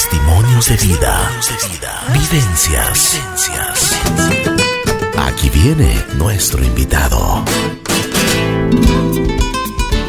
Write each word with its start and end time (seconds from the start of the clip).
Testimonios 0.00 0.66
de 0.66 0.76
vida. 0.76 1.30
Vivencias. 2.10 3.20
Aquí 5.18 5.50
viene 5.50 6.02
nuestro 6.16 6.64
invitado. 6.64 7.44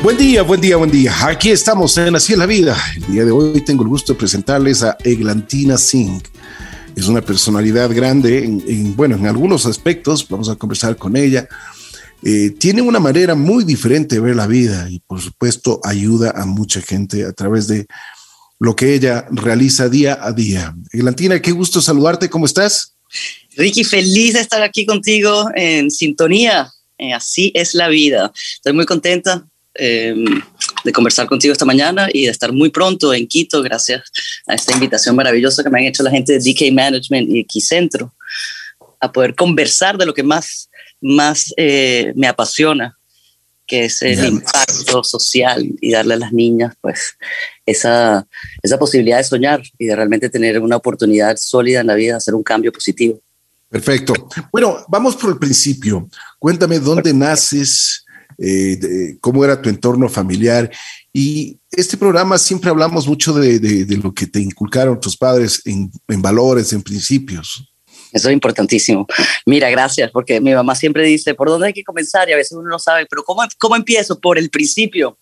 Buen 0.01 0.15
día, 0.15 0.43
buen 0.43 0.61
día, 0.61 0.77
buen 0.77 0.91
día. 0.91 1.13
Aquí 1.27 1.49
estamos 1.49 1.97
en 1.97 2.15
Así 2.15 2.31
es 2.31 2.39
la 2.39 2.45
Vida. 2.45 2.77
El 2.95 3.07
día 3.07 3.25
de 3.25 3.31
hoy 3.31 3.59
tengo 3.65 3.83
el 3.83 3.89
gusto 3.89 4.13
de 4.13 4.19
presentarles 4.19 4.81
a 4.81 4.95
Eglantina 5.03 5.77
Singh. 5.77 6.23
Es 6.95 7.09
una 7.09 7.19
personalidad 7.19 7.93
grande, 7.93 8.45
en, 8.45 8.95
bueno, 8.95 9.17
en 9.17 9.27
algunos 9.27 9.65
aspectos, 9.65 10.25
vamos 10.29 10.47
a 10.47 10.55
conversar 10.55 10.95
con 10.95 11.17
ella. 11.17 11.49
Eh, 12.23 12.51
tiene 12.51 12.81
una 12.81 13.01
manera 13.01 13.35
muy 13.35 13.65
diferente 13.65 14.15
de 14.15 14.21
ver 14.21 14.37
la 14.37 14.47
vida 14.47 14.89
y 14.89 14.99
por 14.99 15.19
supuesto 15.19 15.81
ayuda 15.83 16.31
a 16.33 16.45
mucha 16.45 16.79
gente 16.79 17.25
a 17.25 17.33
través 17.33 17.67
de 17.67 17.87
lo 18.61 18.75
que 18.75 18.93
ella 18.93 19.25
realiza 19.31 19.89
día 19.89 20.17
a 20.21 20.31
día. 20.31 20.73
Eglantina, 20.93 21.41
qué 21.41 21.51
gusto 21.51 21.81
saludarte, 21.81 22.29
¿cómo 22.29 22.45
estás? 22.45 22.95
Ricky, 23.57 23.83
feliz 23.83 24.35
de 24.35 24.39
estar 24.39 24.61
aquí 24.61 24.85
contigo 24.85 25.49
en 25.55 25.91
sintonía. 25.91 26.71
Eh, 26.97 27.13
así 27.13 27.51
es 27.53 27.73
la 27.73 27.89
vida. 27.89 28.31
Estoy 28.55 28.73
muy 28.73 28.85
contenta 28.85 29.45
Em, 29.73 30.41
de 30.83 30.91
conversar 30.91 31.27
contigo 31.27 31.53
esta 31.53 31.63
mañana 31.63 32.09
y 32.11 32.25
de 32.25 32.31
estar 32.31 32.51
muy 32.51 32.69
pronto 32.71 33.13
en 33.13 33.25
Quito 33.25 33.61
gracias 33.61 34.01
a 34.45 34.55
esta 34.55 34.73
invitación 34.73 35.15
maravillosa 35.15 35.63
que 35.63 35.69
me 35.69 35.79
han 35.79 35.85
hecho 35.85 36.03
la 36.03 36.11
gente 36.11 36.33
de 36.33 36.39
DK 36.39 36.73
Management 36.73 37.29
y 37.29 37.45
Xcentro 37.45 38.13
a 38.99 39.11
poder 39.11 39.33
conversar 39.33 39.97
de 39.97 40.05
lo 40.05 40.13
que 40.13 40.23
más, 40.23 40.69
más 40.99 41.53
eh, 41.55 42.11
me 42.17 42.27
apasiona, 42.27 42.97
que 43.71 43.85
es 43.85 44.01
el 44.01 44.25
impacto 44.25 45.01
social 45.01 45.65
y 45.79 45.91
darle 45.93 46.15
a 46.15 46.17
las 46.17 46.33
niñas 46.33 46.75
pues 46.81 47.15
esa, 47.65 48.27
esa 48.61 48.77
posibilidad 48.77 49.17
de 49.17 49.23
soñar 49.23 49.61
y 49.79 49.85
de 49.85 49.95
realmente 49.95 50.29
tener 50.29 50.59
una 50.59 50.75
oportunidad 50.75 51.37
sólida 51.37 51.79
en 51.79 51.87
la 51.87 51.95
vida, 51.95 52.17
hacer 52.17 52.35
un 52.35 52.43
cambio 52.43 52.73
positivo. 52.73 53.21
Perfecto. 53.69 54.13
Bueno, 54.51 54.79
vamos 54.89 55.15
por 55.15 55.29
el 55.29 55.39
principio. 55.39 56.09
Cuéntame 56.37 56.79
dónde 56.79 57.13
naces, 57.13 58.03
eh, 58.37 59.15
cómo 59.21 59.45
era 59.45 59.61
tu 59.61 59.69
entorno 59.69 60.09
familiar. 60.09 60.69
Y 61.13 61.57
este 61.71 61.95
programa 61.95 62.37
siempre 62.37 62.71
hablamos 62.71 63.07
mucho 63.07 63.31
de, 63.31 63.85
lo 64.03 64.13
que 64.13 64.27
te 64.27 64.41
inculcaron 64.41 64.99
tus 64.99 65.15
padres 65.15 65.61
en, 65.63 65.89
en 66.09 66.21
valores, 66.21 66.73
en 66.73 66.81
principios. 66.81 67.70
Eso 68.11 68.29
es 68.29 68.33
importantísimo. 68.33 69.07
Mira, 69.45 69.69
gracias, 69.69 70.11
porque 70.11 70.41
mi 70.41 70.53
mamá 70.53 70.75
siempre 70.75 71.03
dice, 71.03 71.33
¿por 71.33 71.47
dónde 71.47 71.67
hay 71.67 71.73
que 71.73 71.83
comenzar? 71.83 72.29
Y 72.29 72.33
a 72.33 72.35
veces 72.35 72.57
uno 72.57 72.69
no 72.69 72.79
sabe, 72.79 73.05
pero 73.09 73.23
¿cómo, 73.23 73.43
cómo 73.57 73.75
empiezo? 73.75 74.19
Por 74.19 74.37
el 74.37 74.49
principio. 74.49 75.17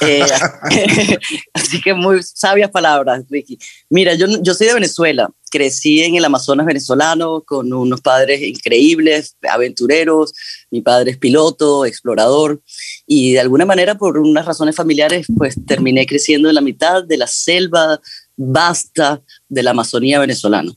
Eh, 0.00 0.24
así 1.54 1.80
que 1.80 1.94
muy 1.94 2.22
sabias 2.22 2.70
palabras, 2.70 3.24
Ricky. 3.28 3.58
Mira, 3.88 4.14
yo, 4.14 4.26
yo 4.42 4.54
soy 4.54 4.66
de 4.66 4.74
Venezuela, 4.74 5.30
crecí 5.50 6.02
en 6.02 6.16
el 6.16 6.24
Amazonas 6.24 6.66
venezolano 6.66 7.42
con 7.42 7.72
unos 7.72 8.00
padres 8.00 8.42
increíbles, 8.42 9.36
aventureros. 9.48 10.32
Mi 10.70 10.82
padre 10.82 11.12
es 11.12 11.18
piloto, 11.18 11.86
explorador, 11.86 12.60
y 13.06 13.34
de 13.34 13.40
alguna 13.40 13.64
manera, 13.64 13.96
por 13.96 14.18
unas 14.18 14.46
razones 14.46 14.74
familiares, 14.74 15.26
pues 15.36 15.54
terminé 15.64 16.06
creciendo 16.06 16.48
en 16.48 16.56
la 16.56 16.60
mitad 16.60 17.04
de 17.04 17.16
la 17.16 17.28
selva 17.28 18.00
vasta 18.36 19.22
de 19.48 19.62
la 19.62 19.70
Amazonía 19.70 20.18
venezolana. 20.18 20.72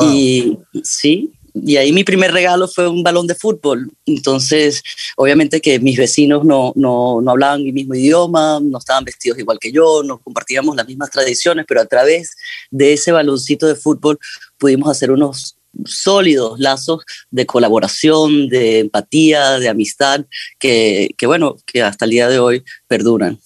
Y 0.00 0.58
sí, 0.82 1.32
y 1.54 1.76
ahí 1.76 1.92
mi 1.92 2.04
primer 2.04 2.32
regalo 2.32 2.68
fue 2.68 2.88
un 2.88 3.02
balón 3.02 3.26
de 3.26 3.34
fútbol. 3.34 3.90
Entonces, 4.06 4.82
obviamente 5.16 5.60
que 5.60 5.80
mis 5.80 5.96
vecinos 5.96 6.44
no, 6.44 6.72
no, 6.76 7.20
no, 7.20 7.30
hablaban 7.30 7.62
mi 7.62 7.72
mismo 7.72 7.94
idioma, 7.94 8.60
no 8.62 8.78
estaban 8.78 9.04
vestidos 9.04 9.38
igual 9.38 9.58
que 9.60 9.72
yo, 9.72 10.02
no 10.02 10.18
compartíamos 10.18 10.76
las 10.76 10.86
mismas 10.86 11.10
tradiciones, 11.10 11.64
pero 11.66 11.80
a 11.80 11.86
través 11.86 12.36
de 12.70 12.92
ese 12.92 13.12
baloncito 13.12 13.66
de 13.66 13.74
fútbol 13.74 14.18
pudimos 14.58 14.90
hacer 14.90 15.10
unos 15.10 15.56
sólidos 15.84 16.58
lazos 16.58 17.04
de 17.30 17.46
colaboración, 17.46 18.48
de 18.48 18.80
empatía, 18.80 19.58
de 19.58 19.68
amistad, 19.68 20.24
que, 20.58 21.10
que 21.16 21.26
bueno, 21.26 21.56
que 21.64 21.82
hasta 21.82 22.04
el 22.04 22.10
día 22.10 22.28
de 22.28 22.38
hoy 22.38 22.64
perduran. 22.88 23.38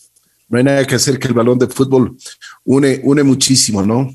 No 0.54 0.58
hay 0.58 0.64
nada 0.64 0.86
que 0.86 0.94
hacer 0.94 1.18
que 1.18 1.26
el 1.26 1.34
balón 1.34 1.58
de 1.58 1.66
fútbol 1.66 2.16
une, 2.62 3.00
une 3.02 3.24
muchísimo, 3.24 3.82
¿no? 3.82 4.08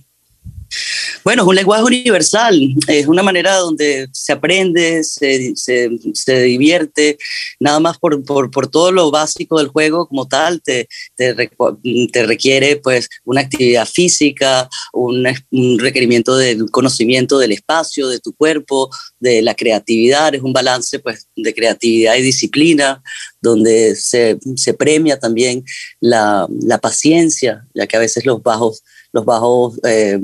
Bueno, 1.25 1.41
es 1.41 1.47
un 1.49 1.55
lenguaje 1.55 1.83
universal, 1.83 2.75
es 2.87 3.07
una 3.07 3.21
manera 3.21 3.57
donde 3.57 4.07
se 4.13 4.31
aprende, 4.31 5.03
se, 5.03 5.53
se, 5.57 5.89
se 6.13 6.41
divierte, 6.43 7.17
nada 7.59 7.81
más 7.81 7.97
por, 7.97 8.23
por, 8.23 8.49
por, 8.51 8.67
todo 8.67 8.93
lo 8.93 9.11
básico 9.11 9.57
del 9.57 9.67
juego 9.67 10.07
como 10.07 10.29
tal, 10.29 10.61
te, 10.61 10.87
te, 11.17 11.35
te 11.35 12.25
requiere 12.25 12.77
pues 12.77 13.09
una 13.25 13.41
actividad 13.41 13.85
física, 13.85 14.69
un, 14.99 15.79
requerimiento 15.79 16.35
del 16.35 16.69
conocimiento 16.69 17.39
del 17.39 17.51
espacio, 17.51 18.07
de 18.07 18.19
tu 18.19 18.33
cuerpo, 18.33 18.89
de 19.19 19.41
la 19.41 19.55
creatividad, 19.55 20.35
es 20.35 20.41
un 20.41 20.53
balance 20.53 20.99
pues 20.99 21.27
de 21.35 21.53
creatividad 21.53 22.15
y 22.15 22.21
disciplina, 22.21 23.01
donde 23.41 23.95
se, 23.95 24.37
se 24.55 24.73
premia 24.73 25.19
también 25.19 25.63
la, 25.99 26.47
la, 26.61 26.77
paciencia, 26.77 27.65
ya 27.73 27.87
que 27.87 27.97
a 27.97 28.01
veces 28.01 28.25
los 28.25 28.43
bajos, 28.43 28.83
los 29.13 29.25
bajos 29.25 29.79
eh, 29.83 30.19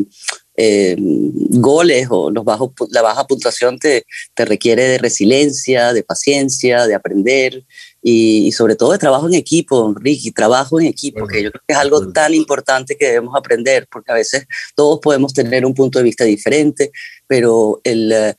eh, 0.58 0.96
goles 0.98 2.08
o 2.10 2.32
los 2.32 2.44
bajos, 2.44 2.72
la 2.90 3.02
baja 3.02 3.28
puntuación 3.28 3.78
te, 3.80 4.06
te, 4.34 4.46
requiere 4.46 4.84
de 4.84 4.98
resiliencia, 4.98 5.94
de 5.94 6.04
paciencia, 6.04 6.88
de 6.88 6.96
aprender 6.96 7.64
y, 8.08 8.52
sobre 8.52 8.76
todo 8.76 8.92
de 8.92 9.00
trabajo 9.00 9.28
en 9.28 9.34
equipo, 9.34 9.92
Ricky, 9.98 10.30
trabajo 10.30 10.80
en 10.80 10.86
equipo, 10.86 11.26
que 11.26 11.42
yo 11.42 11.50
creo 11.50 11.64
que 11.68 11.74
es 11.74 11.80
algo 11.80 12.12
tan 12.12 12.36
importante 12.36 12.96
que 12.96 13.08
debemos 13.08 13.36
aprender, 13.36 13.88
porque 13.92 14.12
a 14.12 14.16
veces 14.16 14.46
todos 14.76 15.00
podemos 15.00 15.34
tener 15.34 15.66
un 15.66 15.74
punto 15.74 15.98
de 15.98 16.04
vista 16.04 16.24
diferente, 16.24 16.92
pero 17.26 17.82
el, 17.84 18.12
uh, 18.12 18.34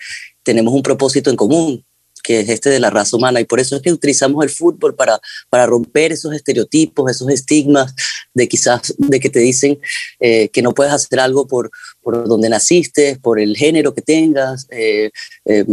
tenemos 0.45 0.73
un 0.73 0.83
propósito 0.83 1.31
en 1.31 1.37
común 1.37 1.85
que 2.23 2.41
es 2.41 2.49
este 2.49 2.71
de 2.71 2.81
la 2.81 2.91
raza 2.91 3.17
humana. 3.17 3.41
Y 3.41 3.45
por 3.45 3.61
eso 3.61 3.77
es 3.77 3.83
que 3.83 3.93
utilizamos 3.93 4.43
el 4.43 4.51
fútbol 4.51 4.97
para, 4.97 5.21
para 5.49 5.65
romper 5.65 6.11
esos 6.11 6.35
estereotipos, 6.35 7.09
esos 7.09 7.29
estigmas 7.31 7.95
de 8.35 8.49
quizás 8.49 8.95
de 8.99 9.21
que 9.21 9.31
te 9.31 9.39
dicen 9.39 9.79
eh, 10.19 10.49
que 10.49 10.61
no 10.61 10.75
puedes 10.75 10.93
hacer 10.93 11.21
algo 11.21 11.47
por, 11.47 11.71
por 12.07 12.29
donde 12.29 12.49
naciste, 12.49 13.19
por 13.21 13.41
el 13.41 13.57
género 13.57 13.93
que 13.93 14.01
tengas, 14.01 14.69
eh, 14.71 15.11
eh, 15.45 15.65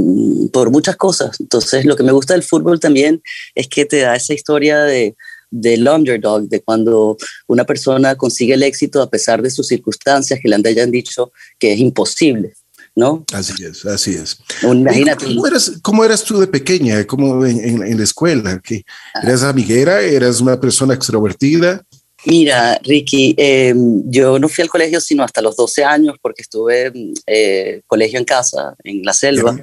por 0.51 0.71
muchas 0.71 0.95
cosas. 0.95 1.39
Entonces, 1.39 1.85
lo 1.85 1.95
que 1.95 2.01
me 2.01 2.11
gusta 2.11 2.33
del 2.33 2.41
fútbol 2.41 2.79
también 2.79 3.21
es 3.53 3.67
que 3.67 3.85
te 3.85 3.99
da 3.99 4.15
esa 4.15 4.33
historia 4.33 4.79
de 4.79 5.15
del 5.51 5.87
underdog, 5.87 6.49
de 6.49 6.63
cuando 6.63 7.15
una 7.45 7.63
persona 7.63 8.15
consigue 8.15 8.55
el 8.55 8.63
éxito 8.63 9.03
a 9.03 9.11
pesar 9.11 9.43
de 9.43 9.51
sus 9.51 9.67
circunstancias 9.67 10.39
que 10.41 10.49
le 10.49 10.55
hayan 10.55 10.89
dicho 10.89 11.31
que 11.59 11.73
es 11.73 11.79
imposible. 11.79 12.55
¿no? 12.95 13.23
Así 13.31 13.63
es, 13.63 13.85
así 13.85 14.15
es. 14.15 14.39
Imagínate. 14.63 15.25
¿Cómo 15.25 15.45
eras, 15.45 15.71
cómo 15.83 16.03
eras 16.03 16.23
tú 16.23 16.39
de 16.39 16.47
pequeña? 16.47 17.05
¿Cómo 17.05 17.45
en, 17.45 17.59
en, 17.63 17.83
en 17.83 17.97
la 17.97 18.03
escuela? 18.03 18.59
¿Qué? 18.63 18.83
¿Eras 19.21 19.43
amiguera? 19.43 20.01
¿Eras 20.01 20.41
una 20.41 20.59
persona 20.59 20.95
extrovertida? 20.95 21.85
Mira, 22.25 22.79
Ricky, 22.83 23.35
eh, 23.37 23.73
yo 24.05 24.39
no 24.39 24.47
fui 24.47 24.61
al 24.61 24.69
colegio 24.69 25.01
sino 25.01 25.23
hasta 25.23 25.41
los 25.41 25.55
12 25.55 25.83
años 25.83 26.15
porque 26.21 26.41
estuve 26.41 26.91
eh, 27.27 27.81
colegio 27.87 28.19
en 28.19 28.25
casa, 28.25 28.75
en 28.83 29.03
la 29.03 29.13
selva. 29.13 29.55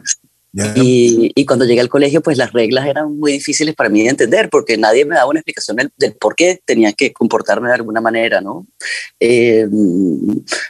Y, 0.75 1.31
y, 1.32 1.47
cuando 1.47 1.65
llegué 1.65 1.81
al 1.81 1.88
colegio, 1.88 2.22
pues 2.22 2.37
las 2.37 2.53
reglas 2.53 2.84
eran 2.87 3.16
muy 3.16 3.31
difíciles 3.31 3.72
para 3.76 3.88
mí 3.88 4.03
de 4.03 4.09
entender, 4.09 4.50
porque 4.50 4.76
nadie 4.76 5.04
me 5.04 5.15
daba 5.15 5.31
una 5.31 5.38
explicación 5.38 5.76
del, 5.76 5.93
del 5.97 6.15
por 6.15 6.34
qué 6.34 6.60
tenía 6.65 6.93
que 6.93 7.12
comportarme 7.12 7.69
de 7.69 7.75
alguna 7.75 8.00
manera, 8.00 8.41
¿no? 8.41 8.66
Eh, 9.20 9.69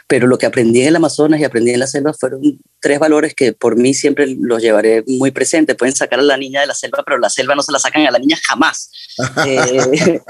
pero 0.07 0.27
lo 0.27 0.37
que 0.37 0.45
aprendí 0.45 0.81
en 0.81 0.89
el 0.89 0.97
Amazonas 0.97 1.39
y 1.39 1.45
aprendí 1.45 1.71
en 1.71 1.79
la 1.79 1.87
selva 1.87 2.13
fueron 2.13 2.59
tres 2.79 2.99
valores 2.99 3.33
que 3.33 3.53
por 3.53 3.75
mí 3.75 3.95
siempre 3.95 4.27
los 4.39 4.61
llevaré 4.61 5.03
muy 5.07 5.31
presentes. 5.31 5.75
Pueden 5.75 5.95
sacar 5.95 6.19
a 6.19 6.23
la 6.23 6.37
niña 6.37 6.61
de 6.61 6.67
la 6.67 6.75
selva, 6.75 7.01
pero 7.03 7.17
la 7.17 7.29
selva 7.31 7.55
no 7.55 7.63
se 7.63 7.71
la 7.71 7.79
sacan 7.79 8.05
a 8.05 8.11
la 8.11 8.19
niña 8.19 8.37
jamás. 8.47 8.91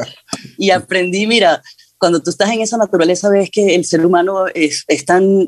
y 0.61 0.69
aprendí, 0.69 1.25
mira, 1.25 1.63
cuando 1.97 2.21
tú 2.21 2.29
estás 2.29 2.51
en 2.51 2.61
esa 2.61 2.77
naturaleza 2.77 3.29
ves 3.29 3.49
que 3.51 3.73
el 3.73 3.83
ser 3.83 4.05
humano 4.05 4.45
es, 4.53 4.85
tan 5.07 5.47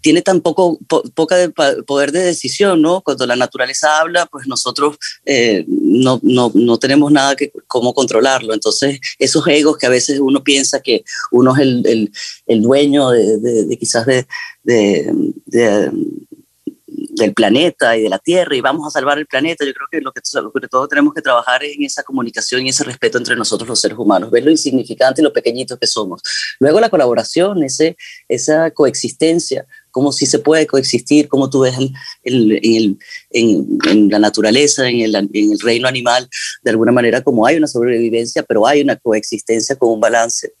tiene 0.00 0.22
tan 0.22 0.40
poco, 0.40 0.78
po, 0.88 1.02
poca 1.14 1.36
de 1.36 1.50
poder 1.50 2.12
de 2.12 2.20
decisión, 2.20 2.80
¿no? 2.80 3.02
Cuando 3.02 3.26
la 3.26 3.36
naturaleza 3.36 4.00
habla, 4.00 4.24
pues 4.24 4.46
nosotros 4.46 4.96
eh, 5.26 5.66
no, 5.68 6.18
no, 6.22 6.50
no, 6.54 6.78
tenemos 6.78 7.12
nada 7.12 7.36
que 7.36 7.52
cómo 7.66 7.92
controlarlo. 7.92 8.54
Entonces, 8.54 9.00
esos 9.18 9.46
egos 9.48 9.76
que 9.76 9.86
a 9.86 9.90
veces 9.90 10.18
uno 10.18 10.42
piensa 10.42 10.80
que 10.80 11.04
uno 11.30 11.54
es 11.54 11.60
el, 11.60 11.86
el, 11.86 12.12
el 12.46 12.62
dueño 12.62 13.10
de, 13.10 13.38
de, 13.38 13.64
de, 13.64 13.76
quizás 13.76 14.06
de 14.06 14.26
del 17.16 17.34
planeta 17.34 17.96
y 17.96 18.02
de 18.02 18.08
la 18.08 18.18
Tierra 18.18 18.54
y 18.54 18.60
vamos 18.60 18.86
a 18.86 18.90
salvar 18.90 19.18
el 19.18 19.26
planeta. 19.26 19.64
Yo 19.64 19.72
creo 19.72 19.88
que 19.90 20.00
lo 20.00 20.12
que 20.12 20.20
sobre 20.22 20.68
todo 20.68 20.86
tenemos 20.86 21.14
que 21.14 21.22
trabajar 21.22 21.64
es 21.64 21.76
en 21.76 21.84
esa 21.84 22.02
comunicación 22.02 22.66
y 22.66 22.70
ese 22.70 22.84
respeto 22.84 23.18
entre 23.18 23.36
nosotros 23.36 23.68
los 23.68 23.80
seres 23.80 23.98
humanos, 23.98 24.30
ver 24.30 24.44
lo 24.44 24.50
insignificante 24.50 25.20
y 25.20 25.24
lo 25.24 25.32
pequeñitos 25.32 25.78
que 25.78 25.86
somos. 25.86 26.22
Luego 26.60 26.78
la 26.78 26.90
colaboración, 26.90 27.62
ese, 27.62 27.96
esa 28.28 28.70
coexistencia, 28.70 29.66
cómo 29.96 30.12
sí 30.12 30.26
se 30.26 30.38
puede 30.38 30.66
coexistir, 30.66 31.26
cómo 31.26 31.48
tú 31.48 31.60
ves 31.60 31.74
el, 32.22 32.98
en, 33.36 33.78
en, 33.88 34.08
la 34.08 34.18
naturaleza, 34.18 34.88
en 34.88 35.00
el, 35.00 35.14
en 35.14 35.52
el 35.52 35.60
reino 35.60 35.86
animal, 35.86 36.28
de 36.62 36.70
alguna 36.70 36.92
manera 36.92 37.20
como 37.20 37.46
hay 37.46 37.56
una 37.56 37.66
sobrevivencia, 37.66 38.42
pero 38.42 38.66
hay 38.66 38.80
una 38.80 38.96
coexistencia 38.96 39.76
con 39.76 39.90
un 39.90 40.00
balance 40.00 40.52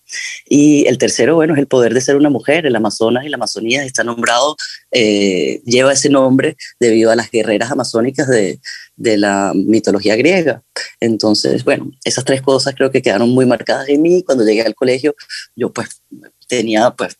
Y 0.46 0.86
el 0.86 0.98
tercero, 0.98 1.36
bueno, 1.36 1.54
es 1.54 1.58
el 1.58 1.66
poder 1.66 1.94
de 1.94 2.00
ser 2.00 2.16
una 2.16 2.30
mujer. 2.30 2.66
El 2.66 2.76
Amazonas 2.76 3.24
y 3.24 3.28
la 3.28 3.36
Amazonía 3.36 3.84
está 3.84 4.04
nombrado, 4.04 4.56
eh, 4.92 5.62
lleva 5.64 5.92
ese 5.92 6.10
nombre 6.10 6.56
debido 6.78 7.10
a 7.10 7.16
las 7.16 7.30
guerreras 7.30 7.70
amazónicas 7.70 8.28
de, 8.28 8.60
de 8.96 9.16
la 9.16 9.52
mitología 9.54 10.16
griega. 10.16 10.62
Entonces, 11.00 11.64
bueno, 11.64 11.90
esas 12.04 12.24
tres 12.24 12.42
cosas 12.42 12.74
creo 12.74 12.90
que 12.90 13.02
quedaron 13.02 13.30
muy 13.30 13.46
marcadas 13.46 13.88
en 13.88 14.02
mí. 14.02 14.22
Cuando 14.22 14.44
llegué 14.44 14.62
al 14.62 14.74
colegio, 14.74 15.14
yo 15.54 15.72
pues 15.72 16.02
tenía 16.48 16.90
pues 16.90 17.16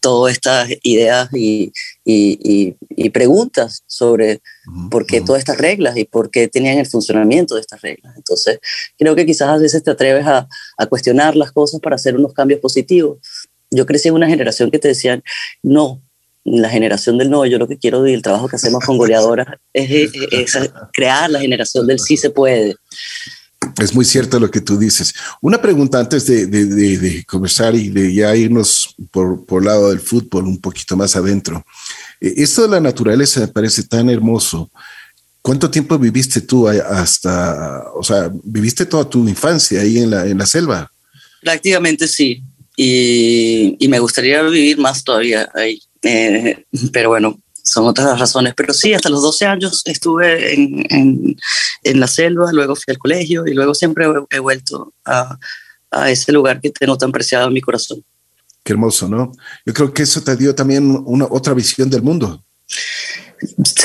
todas 0.00 0.32
estas 0.32 0.68
ideas 0.82 1.28
y, 1.34 1.72
y, 2.08 2.76
y, 2.88 3.10
preguntas 3.10 3.82
sobre 3.86 4.40
por 4.92 5.06
qué 5.06 5.20
todas 5.20 5.40
estas 5.40 5.58
reglas 5.58 5.96
y 5.96 6.04
por 6.04 6.30
qué 6.30 6.46
tenían 6.46 6.78
el 6.78 6.86
funcionamiento 6.86 7.56
de 7.56 7.62
estas 7.62 7.82
reglas. 7.82 8.14
Entonces, 8.16 8.60
creo 8.96 9.16
que 9.16 9.26
quizás 9.26 9.48
a 9.48 9.56
veces 9.58 9.82
te 9.82 9.90
atreves 9.90 10.24
a, 10.24 10.48
a 10.78 10.86
cuestionar 10.86 11.34
las 11.34 11.50
cosas 11.50 11.80
para 11.80 11.96
hacer 11.96 12.14
unos 12.14 12.32
cambios 12.32 12.60
positivos. 12.60 13.18
Yo 13.72 13.86
crecí 13.86 14.06
en 14.06 14.14
una 14.14 14.28
generación 14.28 14.70
que 14.70 14.78
te 14.78 14.88
decían, 14.88 15.24
no, 15.64 16.00
la 16.44 16.70
generación 16.70 17.18
del 17.18 17.28
no, 17.28 17.44
yo 17.44 17.58
lo 17.58 17.66
que 17.66 17.76
quiero 17.76 18.06
y 18.06 18.14
el 18.14 18.22
trabajo 18.22 18.46
que 18.46 18.54
hacemos 18.54 18.84
con 18.84 18.98
goleadoras 18.98 19.48
es, 19.72 20.12
es, 20.30 20.70
crear 20.92 21.28
la 21.28 21.40
generación 21.40 21.88
del 21.88 21.98
sí 21.98 22.16
se 22.16 22.30
puede. 22.30 22.76
Es 23.80 23.94
muy 23.94 24.04
cierto 24.04 24.38
lo 24.40 24.50
que 24.50 24.60
tú 24.60 24.78
dices. 24.78 25.14
Una 25.40 25.60
pregunta 25.60 25.98
antes 25.98 26.26
de, 26.26 26.46
de, 26.46 26.66
de, 26.66 27.24
conversar 27.24 27.74
y 27.74 27.88
de 27.88 28.12
ya 28.12 28.34
irnos 28.34 28.94
por, 29.10 29.44
por 29.46 29.64
lado 29.64 29.90
del 29.90 30.00
fútbol 30.00 30.44
un 30.46 30.60
poquito 30.60 30.96
más 30.96 31.16
adentro. 31.16 31.64
Eh, 32.20 32.34
esto 32.38 32.62
de 32.62 32.68
la 32.68 32.80
naturaleza 32.80 33.40
me 33.40 33.48
parece 33.48 33.82
tan 33.84 34.10
hermoso. 34.10 34.70
¿Cuánto 35.42 35.70
tiempo 35.70 35.98
viviste 35.98 36.40
tú 36.40 36.68
hasta, 36.68 37.84
o 37.94 38.02
sea, 38.02 38.30
viviste 38.42 38.84
toda 38.84 39.08
tu 39.08 39.28
infancia 39.28 39.80
ahí 39.80 39.98
en 39.98 40.10
la, 40.10 40.26
en 40.26 40.38
la 40.38 40.46
selva? 40.46 40.90
Prácticamente 41.40 42.08
sí. 42.08 42.42
Y, 42.76 43.76
y 43.78 43.88
me 43.88 44.00
gustaría 44.00 44.42
vivir 44.42 44.78
más 44.78 45.04
todavía 45.04 45.48
ahí. 45.54 45.80
Eh, 46.02 46.64
pero 46.92 47.10
bueno, 47.10 47.38
son 47.66 47.86
otras 47.86 48.06
las 48.06 48.20
razones. 48.20 48.54
Pero 48.56 48.72
sí, 48.72 48.94
hasta 48.94 49.10
los 49.10 49.22
12 49.22 49.46
años 49.46 49.82
estuve 49.84 50.54
en, 50.54 50.86
en, 50.88 51.36
en 51.82 52.00
la 52.00 52.06
selva, 52.06 52.52
luego 52.52 52.76
fui 52.76 52.92
al 52.92 52.98
colegio 52.98 53.46
y 53.46 53.54
luego 53.54 53.74
siempre 53.74 54.06
he, 54.06 54.36
he 54.36 54.38
vuelto 54.38 54.94
a, 55.04 55.36
a, 55.90 56.10
ese 56.10 56.32
lugar 56.32 56.60
que 56.60 56.70
tengo 56.70 56.96
tan 56.96 57.12
preciado 57.12 57.48
en 57.48 57.54
mi 57.54 57.60
corazón. 57.60 58.02
Qué 58.62 58.72
hermoso, 58.72 59.08
¿no? 59.08 59.32
Yo 59.64 59.74
creo 59.74 59.92
que 59.92 60.02
eso 60.04 60.22
te 60.22 60.36
dio 60.36 60.54
también 60.54 61.02
una 61.04 61.26
otra 61.28 61.54
visión 61.54 61.90
del 61.90 62.02
mundo. 62.02 62.42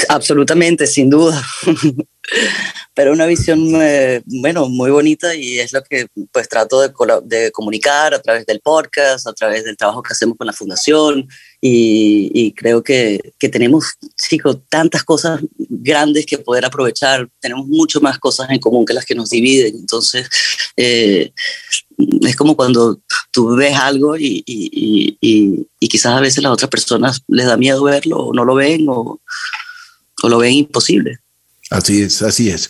Absolutamente, 0.09 0.87
sin 0.87 1.09
duda. 1.09 1.43
Pero 2.93 3.13
una 3.13 3.25
visión, 3.25 3.59
eh, 3.81 4.21
bueno, 4.25 4.69
muy 4.69 4.91
bonita 4.91 5.35
y 5.35 5.59
es 5.59 5.73
lo 5.73 5.83
que 5.83 6.07
pues 6.31 6.47
trato 6.49 6.81
de, 6.81 6.91
de, 7.23 7.51
comunicar 7.51 8.13
a 8.13 8.21
través 8.21 8.45
del 8.45 8.59
podcast, 8.59 9.27
a 9.27 9.33
través 9.33 9.63
del 9.63 9.77
trabajo 9.77 10.01
que 10.01 10.13
hacemos 10.13 10.37
con 10.37 10.47
la 10.47 10.53
fundación 10.53 11.27
y, 11.63 12.31
y 12.33 12.51
creo 12.53 12.83
que, 12.83 13.33
que, 13.37 13.47
tenemos, 13.47 13.93
chicos, 14.17 14.57
tantas 14.67 15.03
cosas 15.03 15.41
grandes 15.57 16.25
que 16.25 16.39
poder 16.39 16.65
aprovechar. 16.65 17.29
Tenemos 17.39 17.67
mucho 17.67 18.01
más 18.01 18.17
cosas 18.17 18.49
en 18.49 18.59
común 18.59 18.83
que 18.83 18.95
las 18.95 19.05
que 19.05 19.13
nos 19.13 19.29
dividen. 19.29 19.75
Entonces, 19.75 20.27
eh, 20.75 21.31
es 22.21 22.35
como 22.35 22.55
cuando 22.55 22.99
tú 23.31 23.55
ves 23.55 23.77
algo 23.77 24.17
y, 24.17 24.43
y, 24.45 25.17
y, 25.21 25.87
quizás 25.87 26.13
a 26.13 26.19
veces 26.19 26.41
las 26.41 26.51
otras 26.51 26.69
personas 26.69 27.21
les 27.27 27.45
da 27.45 27.57
miedo 27.57 27.83
verlo 27.83 28.17
o 28.17 28.33
no 28.33 28.43
lo 28.43 28.55
ven 28.55 28.87
o, 28.89 29.21
o 30.23 30.29
lo 30.29 30.37
ven 30.39 30.53
imposible. 30.53 31.19
Así 31.69 32.01
es, 32.01 32.23
así 32.23 32.49
es. 32.49 32.69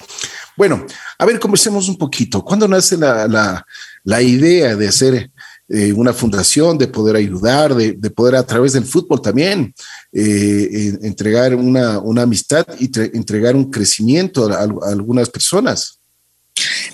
Bueno, 0.57 0.85
a 1.17 1.25
ver, 1.25 1.39
conversemos 1.39 1.87
un 1.87 1.97
poquito. 1.97 2.43
¿Cuándo 2.43 2.67
nace 2.67 2.97
la, 2.97 3.27
la, 3.27 3.65
la 4.03 4.21
idea 4.21 4.75
de 4.75 4.87
hacer 4.87 5.31
eh, 5.73 5.93
una 5.93 6.13
fundación, 6.13 6.77
de 6.77 6.87
poder 6.87 7.15
ayudar, 7.15 7.73
de, 7.75 7.93
de, 7.93 8.09
poder 8.09 8.35
a 8.35 8.45
través 8.45 8.73
del 8.73 8.85
fútbol 8.85 9.21
también 9.21 9.73
eh, 10.11 10.97
entregar 11.01 11.55
una, 11.55 11.99
una 11.99 12.23
amistad 12.23 12.65
y 12.79 12.89
entregar 13.17 13.55
un 13.55 13.71
crecimiento 13.71 14.51
a, 14.51 14.57
a 14.57 14.91
algunas 14.91 15.29
personas? 15.29 15.99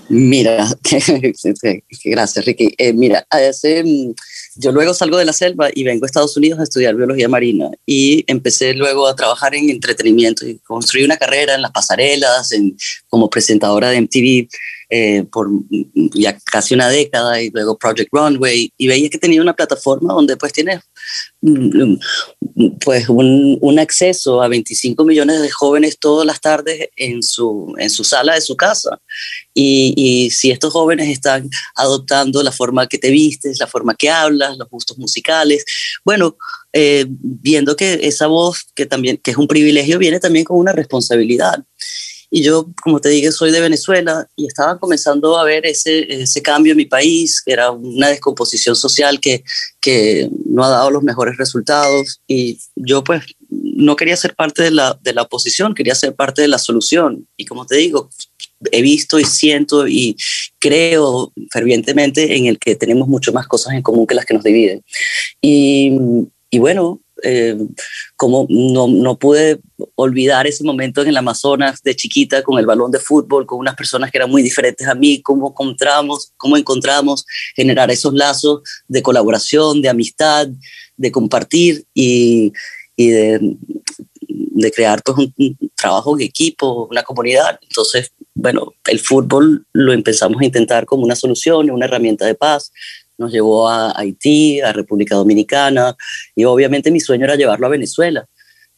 Mira, 0.10 0.68
gracias 2.06 2.46
Ricky. 2.46 2.74
Eh, 2.78 2.94
mira, 2.94 3.26
hace, 3.30 3.84
yo 4.56 4.72
luego 4.72 4.94
salgo 4.94 5.18
de 5.18 5.26
la 5.26 5.34
selva 5.34 5.70
y 5.74 5.84
vengo 5.84 6.06
a 6.06 6.08
Estados 6.08 6.38
Unidos 6.38 6.60
a 6.60 6.64
estudiar 6.64 6.96
biología 6.96 7.28
marina 7.28 7.70
y 7.86 8.24
empecé 8.28 8.74
luego 8.74 9.08
a 9.08 9.16
trabajar 9.16 9.56
en 9.56 9.70
entretenimiento 9.70 10.48
y 10.48 10.60
construí 10.60 11.04
una 11.04 11.18
carrera 11.18 11.56
en 11.56 11.62
las 11.62 11.72
pasarelas, 11.72 12.52
en, 12.52 12.78
como 13.08 13.30
presentadora 13.30 13.90
de 13.90 14.02
MTV 14.02 14.48
eh, 14.90 15.26
por 15.32 15.50
ya 16.14 16.38
casi 16.46 16.74
una 16.74 16.90
década 16.90 17.42
y 17.42 17.50
luego 17.50 17.78
Project 17.78 18.10
Runway 18.12 18.72
y 18.78 18.88
veía 18.88 19.10
que 19.10 19.18
tenía 19.18 19.42
una 19.42 19.56
plataforma 19.56 20.14
donde 20.14 20.38
pues 20.38 20.54
tienes 20.54 20.80
pues 22.84 23.10
un, 23.10 23.58
un, 23.62 23.80
acceso 23.80 24.42
a 24.42 24.48
25 24.48 25.04
millones 25.06 25.42
de 25.42 25.50
jóvenes 25.50 26.00
todas 26.00 26.26
las 26.26 26.42
tardes 26.42 26.90
en 26.96 27.22
su, 27.22 27.76
en 27.78 27.90
su 27.90 28.04
sala 28.04 28.34
de 28.34 28.42
su 28.42 28.56
casa. 28.56 29.00
Y, 29.54 29.94
y, 29.96 30.30
si 30.32 30.52
estos 30.52 30.74
jóvenes 30.74 31.10
están 31.10 31.50
adoptando 31.76 32.42
la 32.42 32.52
forma 32.52 32.88
que 32.88 32.98
te 32.98 33.12
vistes, 33.12 33.60
la 33.60 33.68
forma 33.68 33.96
que 33.96 34.10
hablas, 34.10 34.58
los 34.58 34.70
gustos 34.70 34.98
musicales, 34.98 35.66
bueno, 36.04 36.38
eh, 36.74 37.06
viendo 37.08 37.76
que 37.76 38.00
esa 38.04 38.28
voz, 38.28 38.66
que 38.76 38.86
también 38.86 39.18
que 39.18 39.32
es 39.32 39.38
un 39.38 39.48
privilegio, 39.48 40.00
viene 40.00 40.20
también 40.20 40.46
con 40.46 40.58
una 40.58 40.74
responsabilidad. 40.74 41.64
Y 42.30 42.44
yo, 42.44 42.68
como 42.84 43.00
te 43.00 43.10
dije, 43.10 43.32
soy 43.32 43.52
de 43.52 43.62
Venezuela 43.62 44.28
y 44.36 44.48
estaba 44.48 44.78
comenzando 44.80 45.38
a 45.38 45.46
ver 45.46 45.66
ese, 45.66 46.22
ese 46.22 46.42
cambio 46.42 46.72
en 46.72 46.78
mi 46.78 46.86
país, 46.86 47.42
que 47.42 47.54
era 47.54 47.72
una 47.72 48.10
descomposición 48.10 48.76
social 48.76 49.22
que, 49.22 49.44
que 49.80 50.30
no 50.46 50.64
ha 50.64 50.70
dado 50.70 50.92
los 50.92 51.04
mejores 51.04 51.38
resultados. 51.38 52.20
Y 52.28 52.60
yo 52.76 53.04
pues 53.04 53.24
no 53.50 53.96
quería 53.96 54.18
ser 54.18 54.36
parte 54.36 54.64
de 54.64 54.72
la, 54.72 55.00
de 55.02 55.14
la 55.14 55.22
oposición, 55.22 55.74
quería 55.74 55.96
ser 55.96 56.16
parte 56.16 56.42
de 56.42 56.50
la 56.50 56.60
solución. 56.60 57.28
Y 57.38 57.46
como 57.46 57.66
te 57.66 57.78
digo, 57.78 58.10
he 58.72 58.82
visto 58.82 59.20
y 59.20 59.24
siento 59.24 59.88
y 59.88 60.18
creo 60.60 61.32
fervientemente 61.52 62.36
en 62.36 62.48
el 62.48 62.60
que 62.60 62.76
tenemos 62.76 63.08
mucho 63.08 63.32
más 63.32 63.48
cosas 63.48 63.74
en 63.74 63.84
común 63.84 64.08
que 64.08 64.16
las 64.16 64.26
que 64.26 64.34
nos 64.34 64.44
dividen. 64.44 64.84
Y, 65.42 65.98
y 66.50 66.60
bueno, 66.60 67.02
eh, 67.24 67.58
como 68.16 68.46
no, 68.50 68.88
no, 68.88 69.18
pude 69.18 69.60
olvidar 69.96 70.46
ese 70.46 70.64
momento 70.64 71.02
en 71.02 71.08
el 71.08 71.18
Amazonas 71.18 71.82
de 71.82 71.96
chiquita 71.96 72.44
con 72.44 72.60
el 72.60 72.66
balón 72.66 72.92
de 72.92 73.00
fútbol, 73.00 73.46
con 73.46 73.60
unas 73.60 73.76
personas 73.76 74.12
que 74.12 74.18
eran 74.20 74.30
muy 74.30 74.44
diferentes 74.44 74.88
a 74.88 74.94
mí, 74.94 75.22
cómo 75.22 75.50
encontramos, 75.50 76.32
cómo 76.38 76.58
encontramos 76.58 77.26
generar 77.56 77.90
esos 77.90 78.14
lazos 78.14 78.62
de 78.88 79.02
colaboración, 79.02 79.82
de 79.82 79.90
amistad, 79.90 80.48
de 80.96 81.12
compartir 81.12 81.86
y, 81.94 82.54
y 82.96 83.08
de, 83.08 83.58
crear 84.76 85.02
pues, 85.04 85.18
un, 85.18 85.34
un 85.38 85.72
trabajo 85.76 86.18
en 86.18 86.26
equipo, 86.26 86.88
una 86.90 87.04
comunidad. 87.04 87.60
Entonces, 87.62 88.12
bueno, 88.36 88.74
el 88.86 89.00
fútbol 89.00 89.66
lo 89.74 89.94
empezamos 89.94 90.40
a 90.42 90.46
intentar 90.46 90.86
como 90.86 91.04
una 91.04 91.16
solución, 91.16 91.72
una 91.72 91.86
herramienta 91.86 92.26
de 92.26 92.36
paz 92.36 92.72
nos 93.18 93.32
llevó 93.32 93.68
a 93.70 93.98
Haití, 94.00 94.62
a 94.62 94.72
República 94.74 95.16
Dominicana, 95.16 95.96
y 96.36 96.46
obviamente 96.46 96.92
mi 96.92 97.00
sueño 97.00 97.26
era 97.26 97.36
llevarlo 97.36 97.68
a 97.68 97.72
Venezuela. 97.72 98.26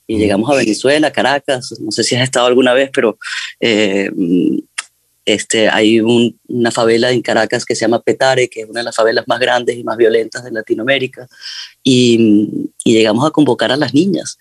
Y 0.07 0.17
llegamos 0.17 0.49
a 0.49 0.55
Venezuela, 0.55 1.11
Caracas, 1.11 1.75
no 1.79 1.91
sé 1.91 2.03
si 2.03 2.15
has 2.15 2.23
estado 2.23 2.47
alguna 2.47 2.73
vez, 2.73 2.89
pero 2.91 3.19
eh, 3.59 4.09
este, 5.23 5.69
hay 5.69 5.99
un, 5.99 6.39
una 6.47 6.71
favela 6.71 7.11
en 7.11 7.21
Caracas 7.21 7.63
que 7.63 7.75
se 7.75 7.81
llama 7.81 8.01
Petare, 8.01 8.49
que 8.49 8.61
es 8.61 8.69
una 8.69 8.79
de 8.79 8.85
las 8.85 8.95
favelas 8.95 9.25
más 9.27 9.39
grandes 9.39 9.77
y 9.77 9.83
más 9.83 9.97
violentas 9.97 10.43
de 10.43 10.49
Latinoamérica, 10.49 11.27
y, 11.83 12.49
y 12.83 12.93
llegamos 12.93 13.23
a 13.27 13.29
convocar 13.29 13.71
a 13.71 13.77
las 13.77 13.93
niñas. 13.93 14.39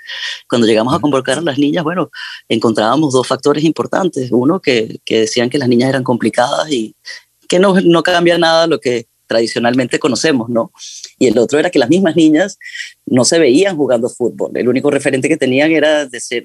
Cuando 0.49 0.67
llegamos 0.67 0.95
a 0.95 1.01
convocar 1.01 1.37
a 1.37 1.43
las 1.43 1.59
niñas, 1.59 1.85
bueno, 1.85 2.11
encontrábamos 2.49 3.13
dos 3.13 3.27
factores 3.27 3.63
importantes. 3.65 4.31
Uno, 4.33 4.61
que, 4.61 5.01
que 5.05 5.21
decían 5.21 5.51
que 5.51 5.59
las 5.59 5.69
niñas 5.69 5.91
eran 5.91 6.03
complicadas 6.03 6.71
y 6.73 6.95
que 7.47 7.59
no, 7.59 7.79
no 7.83 8.03
cambia 8.03 8.39
nada 8.39 8.67
lo 8.67 8.81
que 8.81 9.08
tradicionalmente 9.29 10.01
conocemos, 10.01 10.49
¿no? 10.49 10.73
Y 11.19 11.29
el 11.29 11.39
otro 11.39 11.59
era 11.59 11.71
que 11.71 11.79
las 11.79 11.89
mismas 11.89 12.17
niñas 12.17 12.59
no 13.07 13.25
se 13.25 13.39
veían 13.39 13.77
jugando 13.77 14.09
fútbol. 14.09 14.51
El 14.55 14.69
único 14.69 14.91
referente 14.91 15.29
que 15.29 15.37
tenían 15.37 15.71
era 15.71 16.07
de 16.07 16.21
ser 16.21 16.45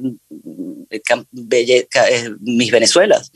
belle, 1.32 1.88
eh, 2.12 2.30
mis 2.42 2.72
Venezuelas. 2.72 3.32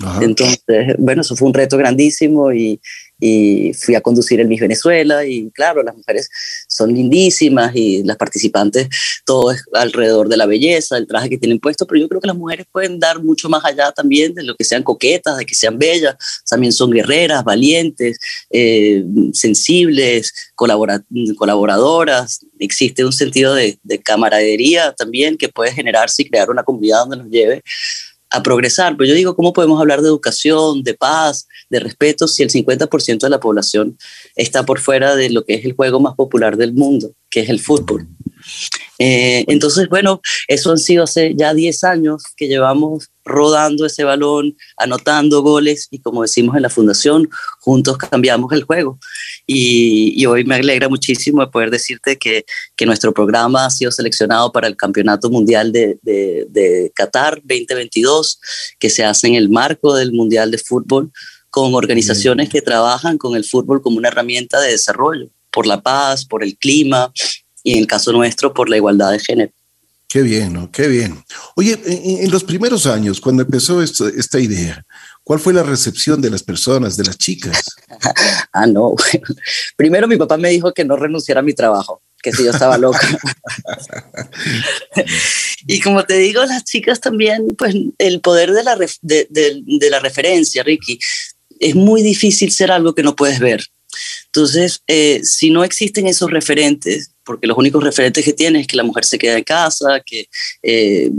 Ajá. 0.00 0.24
Entonces, 0.24 0.96
bueno, 0.98 1.22
eso 1.22 1.36
fue 1.36 1.46
un 1.46 1.54
reto 1.54 1.76
grandísimo 1.76 2.52
y, 2.52 2.80
y 3.20 3.72
fui 3.74 3.94
a 3.94 4.00
conducir 4.00 4.40
el 4.40 4.48
Miss 4.48 4.60
Venezuela 4.60 5.24
y 5.24 5.50
claro, 5.50 5.82
las 5.82 5.96
mujeres 5.96 6.30
son 6.68 6.94
lindísimas 6.94 7.74
y 7.74 8.02
las 8.04 8.16
participantes 8.16 8.88
todo 9.24 9.50
es 9.50 9.64
alrededor 9.72 10.28
de 10.28 10.36
la 10.36 10.46
belleza, 10.46 10.96
el 10.96 11.06
traje 11.06 11.28
que 11.28 11.38
tienen 11.38 11.58
puesto, 11.58 11.86
pero 11.86 12.00
yo 12.00 12.08
creo 12.08 12.20
que 12.20 12.28
las 12.28 12.36
mujeres 12.36 12.66
pueden 12.70 12.98
dar 12.98 13.22
mucho 13.22 13.48
más 13.48 13.64
allá 13.64 13.92
también 13.92 14.34
de 14.34 14.44
lo 14.44 14.54
que 14.54 14.64
sean 14.64 14.82
coquetas, 14.82 15.36
de 15.36 15.44
que 15.44 15.54
sean 15.54 15.78
bellas, 15.78 16.16
también 16.48 16.72
son 16.72 16.90
guerreras, 16.90 17.44
valientes, 17.44 18.18
eh, 18.50 19.04
sensibles, 19.32 20.32
colabora 20.54 21.02
colaboradoras, 21.36 22.40
existe 22.58 23.04
un 23.04 23.12
sentido 23.12 23.54
de, 23.54 23.78
de 23.82 24.00
camaradería 24.00 24.92
también 24.92 25.36
que 25.36 25.48
puede 25.48 25.72
generarse 25.72 26.22
y 26.22 26.28
crear 26.28 26.50
una 26.50 26.62
comunidad 26.62 27.00
donde 27.00 27.16
nos 27.16 27.28
lleve 27.28 27.62
a 28.30 28.42
progresar. 28.42 28.96
Pero 28.96 29.08
yo 29.08 29.14
digo, 29.14 29.36
¿cómo 29.36 29.52
podemos 29.52 29.80
hablar 29.80 30.02
de 30.02 30.08
educación, 30.08 30.82
de 30.82 30.94
paz, 30.94 31.46
de 31.70 31.80
respeto 31.80 32.28
si 32.28 32.42
el 32.42 32.50
50% 32.50 33.20
de 33.20 33.30
la 33.30 33.40
población 33.40 33.98
está 34.36 34.64
por 34.64 34.80
fuera 34.80 35.16
de 35.16 35.30
lo 35.30 35.44
que 35.44 35.54
es 35.54 35.64
el 35.64 35.74
juego 35.74 36.00
más 36.00 36.14
popular 36.14 36.56
del 36.56 36.72
mundo, 36.72 37.12
que 37.30 37.40
es 37.40 37.48
el 37.48 37.60
fútbol? 37.60 38.06
Eh, 38.98 39.44
entonces, 39.46 39.88
bueno, 39.88 40.20
eso 40.48 40.72
han 40.72 40.78
sido 40.78 41.04
hace 41.04 41.34
ya 41.36 41.54
10 41.54 41.84
años 41.84 42.22
que 42.36 42.48
llevamos 42.48 43.10
rodando 43.24 43.86
ese 43.86 44.04
balón, 44.04 44.56
anotando 44.76 45.42
goles 45.42 45.86
y 45.90 46.00
como 46.00 46.22
decimos 46.22 46.56
en 46.56 46.62
la 46.62 46.70
fundación, 46.70 47.28
juntos 47.60 47.96
cambiamos 47.98 48.52
el 48.52 48.64
juego. 48.64 48.98
Y, 49.46 50.26
hoy 50.26 50.44
me 50.44 50.56
alegra 50.56 50.88
muchísimo 50.88 51.40
de 51.40 51.46
poder 51.46 51.70
decirte 51.70 52.16
que, 52.18 52.44
que, 52.76 52.86
nuestro 52.86 53.14
programa 53.14 53.66
ha 53.66 53.70
sido 53.70 53.90
seleccionado 53.90 54.52
para 54.52 54.66
el 54.66 54.76
Campeonato 54.76 55.30
Mundial 55.30 55.72
de, 55.72 55.98
de, 56.02 56.46
de 56.50 56.92
Qatar 56.94 57.40
2022, 57.44 58.40
que 58.78 58.90
se 58.90 59.04
hace 59.04 59.28
en 59.28 59.34
el 59.36 59.48
marco 59.48 59.94
del 59.94 60.12
Mundial 60.12 60.50
de 60.50 60.58
Fútbol 60.58 61.10
con 61.50 61.74
organizaciones 61.74 62.50
que 62.50 62.60
trabajan 62.60 63.16
con 63.16 63.36
el 63.36 63.44
fútbol 63.44 63.80
como 63.80 63.96
una 63.96 64.08
herramienta 64.08 64.60
de 64.60 64.72
desarrollo, 64.72 65.28
por 65.50 65.66
la 65.66 65.80
paz, 65.80 66.26
por 66.26 66.44
el 66.44 66.56
clima, 66.58 67.10
y 67.68 67.74
en 67.74 67.80
el 67.80 67.86
caso 67.86 68.12
nuestro 68.12 68.54
por 68.54 68.70
la 68.70 68.78
igualdad 68.78 69.12
de 69.12 69.18
género. 69.18 69.52
Qué 70.08 70.22
bien, 70.22 70.54
¿no? 70.54 70.72
Qué 70.72 70.88
bien. 70.88 71.22
Oye, 71.54 71.78
en, 71.84 72.30
los 72.30 72.42
primeros 72.42 72.86
años, 72.86 73.20
cuando 73.20 73.42
empezó 73.42 73.82
esto, 73.82 74.08
esta 74.08 74.40
idea, 74.40 74.82
¿cuál 75.22 75.38
fue 75.38 75.52
la 75.52 75.62
recepción 75.62 76.22
de 76.22 76.30
las 76.30 76.42
personas, 76.42 76.96
de 76.96 77.04
las 77.04 77.18
chicas? 77.18 77.62
ah, 78.54 78.66
no. 78.66 78.94
Primero 79.76 80.08
mi 80.08 80.16
papá 80.16 80.38
me 80.38 80.48
dijo 80.48 80.72
que 80.72 80.86
no 80.86 80.96
renunciara 80.96 81.40
a 81.40 81.42
mi 81.42 81.52
trabajo, 81.52 82.00
que 82.22 82.32
si 82.32 82.42
yo 82.42 82.52
estaba 82.52 82.78
loca. 82.78 83.06
y 85.66 85.78
como 85.80 86.04
te 86.04 86.14
digo, 86.14 86.42
las 86.46 86.64
chicas 86.64 87.00
también, 87.00 87.48
pues 87.58 87.74
el 87.98 88.22
poder 88.22 88.52
de 88.52 88.64
la, 88.64 88.76
de, 88.76 89.28
de 89.30 89.90
la 89.90 90.00
referencia, 90.00 90.62
Ricky, 90.62 90.98
es 91.60 91.74
muy 91.74 92.02
difícil 92.02 92.50
ser 92.50 92.72
algo 92.72 92.94
que 92.94 93.02
no 93.02 93.14
puedes 93.14 93.40
ver. 93.40 93.62
Entonces, 94.26 94.82
eh, 94.86 95.20
si 95.22 95.50
no 95.50 95.64
existen 95.64 96.06
esos 96.06 96.30
referentes, 96.30 97.12
porque 97.24 97.46
los 97.46 97.58
únicos 97.58 97.82
referentes 97.82 98.24
que 98.24 98.32
tiene 98.32 98.60
es 98.60 98.66
que 98.66 98.76
la 98.76 98.82
mujer 98.82 99.04
se 99.04 99.18
queda 99.18 99.36
en 99.36 99.44
casa, 99.44 100.00
que, 100.04 100.28
eh, 100.62 101.10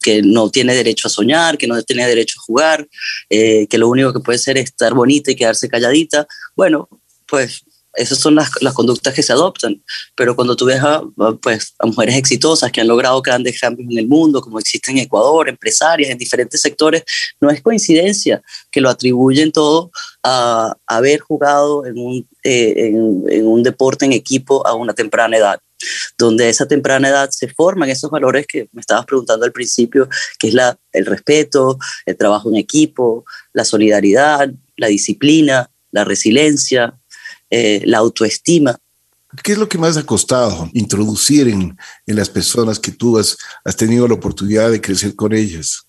que 0.00 0.22
no 0.22 0.50
tiene 0.50 0.74
derecho 0.74 1.08
a 1.08 1.10
soñar, 1.10 1.58
que 1.58 1.66
no 1.66 1.80
tiene 1.82 2.06
derecho 2.06 2.38
a 2.38 2.44
jugar, 2.44 2.88
eh, 3.30 3.66
que 3.68 3.78
lo 3.78 3.88
único 3.88 4.12
que 4.12 4.20
puede 4.20 4.38
ser 4.38 4.58
es 4.58 4.64
estar 4.64 4.94
bonita 4.94 5.30
y 5.30 5.36
quedarse 5.36 5.68
calladita, 5.68 6.26
bueno, 6.54 6.88
pues 7.26 7.64
esas 7.96 8.18
son 8.18 8.34
las, 8.34 8.50
las, 8.60 8.74
conductas 8.74 9.14
que 9.14 9.22
se 9.22 9.32
adoptan. 9.32 9.82
Pero 10.14 10.36
cuando 10.36 10.56
tú 10.56 10.66
ves 10.66 10.80
a, 10.80 11.02
pues, 11.40 11.74
a 11.78 11.86
mujeres 11.86 12.16
exitosas 12.16 12.70
que 12.70 12.80
han 12.80 12.88
logrado 12.88 13.20
grandes 13.22 13.60
cambios 13.60 13.90
en 13.90 13.98
el 13.98 14.06
mundo, 14.06 14.40
como 14.40 14.58
existen 14.58 14.98
en 14.98 15.04
Ecuador, 15.04 15.48
empresarias 15.48 16.10
en 16.10 16.18
diferentes 16.18 16.60
sectores, 16.60 17.02
no 17.40 17.50
es 17.50 17.62
coincidencia 17.62 18.42
que 18.70 18.80
lo 18.80 18.90
atribuyen 18.90 19.52
todo 19.52 19.90
a, 20.22 20.76
haber 20.86 21.20
jugado 21.20 21.86
en 21.86 21.98
un, 21.98 22.28
eh, 22.44 22.74
en, 22.86 23.46
un 23.46 23.62
deporte 23.62 24.04
en 24.04 24.12
equipo 24.12 24.66
a 24.66 24.74
una 24.74 24.94
temprana 24.94 25.36
edad 25.36 25.60
donde 26.16 26.48
esa 26.48 26.66
temprana 26.66 27.08
edad 27.08 27.28
se 27.30 27.48
forman 27.48 27.90
esos 27.90 28.10
valores 28.10 28.46
que 28.46 28.68
me 28.72 28.80
estabas 28.80 29.04
preguntando 29.04 29.44
al 29.44 29.52
principio, 29.52 30.08
que 30.38 30.48
es 30.48 30.54
la, 30.54 30.78
el 30.92 31.04
respeto, 31.04 31.78
el 32.06 32.16
trabajo 32.16 32.48
en 32.48 32.56
equipo, 32.56 33.26
la 33.52 33.64
solidaridad, 33.64 34.48
la 34.76 34.86
disciplina, 34.86 35.70
la 35.90 36.04
resiliencia, 36.04 36.98
eh, 37.50 37.82
la 37.84 37.98
autoestima. 37.98 38.76
¿Qué 39.42 39.52
es 39.52 39.58
lo 39.58 39.68
que 39.68 39.78
más 39.78 39.96
ha 39.96 40.06
costado 40.06 40.70
introducir 40.72 41.48
en, 41.48 41.76
en 42.06 42.16
las 42.16 42.30
personas 42.30 42.78
que 42.78 42.92
tú 42.92 43.18
has, 43.18 43.36
has 43.64 43.76
tenido 43.76 44.08
la 44.08 44.14
oportunidad 44.14 44.70
de 44.70 44.80
crecer 44.80 45.14
con 45.14 45.32
ellas? 45.34 45.86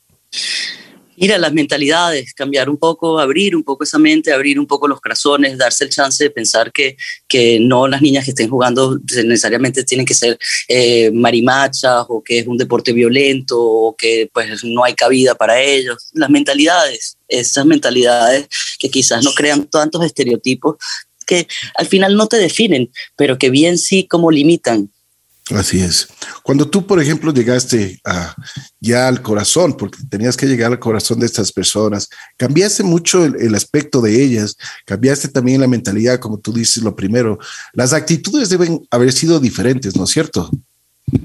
Mira, 1.20 1.40
las 1.40 1.52
mentalidades, 1.52 2.32
cambiar 2.36 2.70
un 2.70 2.78
poco, 2.78 3.20
abrir 3.20 3.56
un 3.56 3.64
poco 3.64 3.84
esa 3.84 3.98
mente, 3.98 4.32
abrir 4.32 4.60
un 4.60 4.68
poco 4.68 4.88
los 4.88 5.02
corazones, 5.02 5.58
darse 5.58 5.86
el 5.86 5.90
chance 5.90 6.24
de 6.24 6.30
pensar 6.30 6.72
que, 6.72 6.96
que 7.28 7.60
no 7.60 7.88
las 7.88 8.04
niñas 8.04 8.24
que 8.24 8.32
estén 8.32 8.52
jugando 8.52 9.00
necesariamente 9.26 9.84
tienen 9.84 10.06
que 10.06 10.14
ser 10.14 10.38
eh, 10.68 11.10
marimachas 11.12 12.06
o 12.08 12.22
que 12.24 12.38
es 12.40 12.48
un 12.48 12.56
deporte 12.56 12.94
violento 12.94 13.60
o 13.60 13.96
que 13.96 14.30
pues 14.32 14.64
no 14.64 14.84
hay 14.84 14.94
cabida 14.94 15.34
para 15.34 15.60
ellos. 15.60 16.12
Las 16.14 16.30
mentalidades, 16.30 17.18
esas 17.28 17.66
mentalidades 17.66 18.48
que 18.78 18.92
quizás 18.92 19.24
no 19.24 19.32
crean 19.34 19.66
tantos 19.66 20.06
estereotipos, 20.06 20.76
que 21.28 21.48
al 21.76 21.86
final 21.86 22.16
no 22.16 22.28
te 22.28 22.38
definen, 22.38 22.90
pero 23.16 23.38
que 23.38 23.52
bien 23.52 23.78
sí 23.78 24.08
como 24.08 24.32
limitan. 24.32 24.90
Así 25.56 25.80
es. 25.80 26.10
Cuando 26.44 26.70
tú, 26.70 26.86
por 26.86 27.02
ejemplo, 27.02 27.34
llegaste 27.34 28.02
ya 28.82 29.08
al 29.08 29.22
corazón, 29.22 29.78
porque 29.78 29.98
tenías 30.10 30.36
que 30.36 30.46
llegar 30.46 30.72
al 30.72 30.80
corazón 30.80 31.20
de 31.20 31.26
estas 31.26 31.54
personas, 31.54 32.10
cambiaste 32.36 32.84
mucho 32.84 33.24
el, 33.24 33.36
el, 33.40 33.56
aspecto 33.56 34.02
de 34.02 34.22
ellas, 34.22 34.58
cambiaste 34.86 35.30
también 35.30 35.62
la 35.62 35.68
mentalidad, 35.68 36.20
como 36.20 36.38
tú 36.40 36.52
dices, 36.52 36.84
lo 36.84 36.96
primero. 36.96 37.38
Las 37.74 37.94
actitudes 37.94 38.50
deben 38.50 38.86
haber 38.92 39.14
sido 39.14 39.40
diferentes, 39.40 39.96
¿no 39.96 40.04
es 40.04 40.10
cierto? 40.10 40.50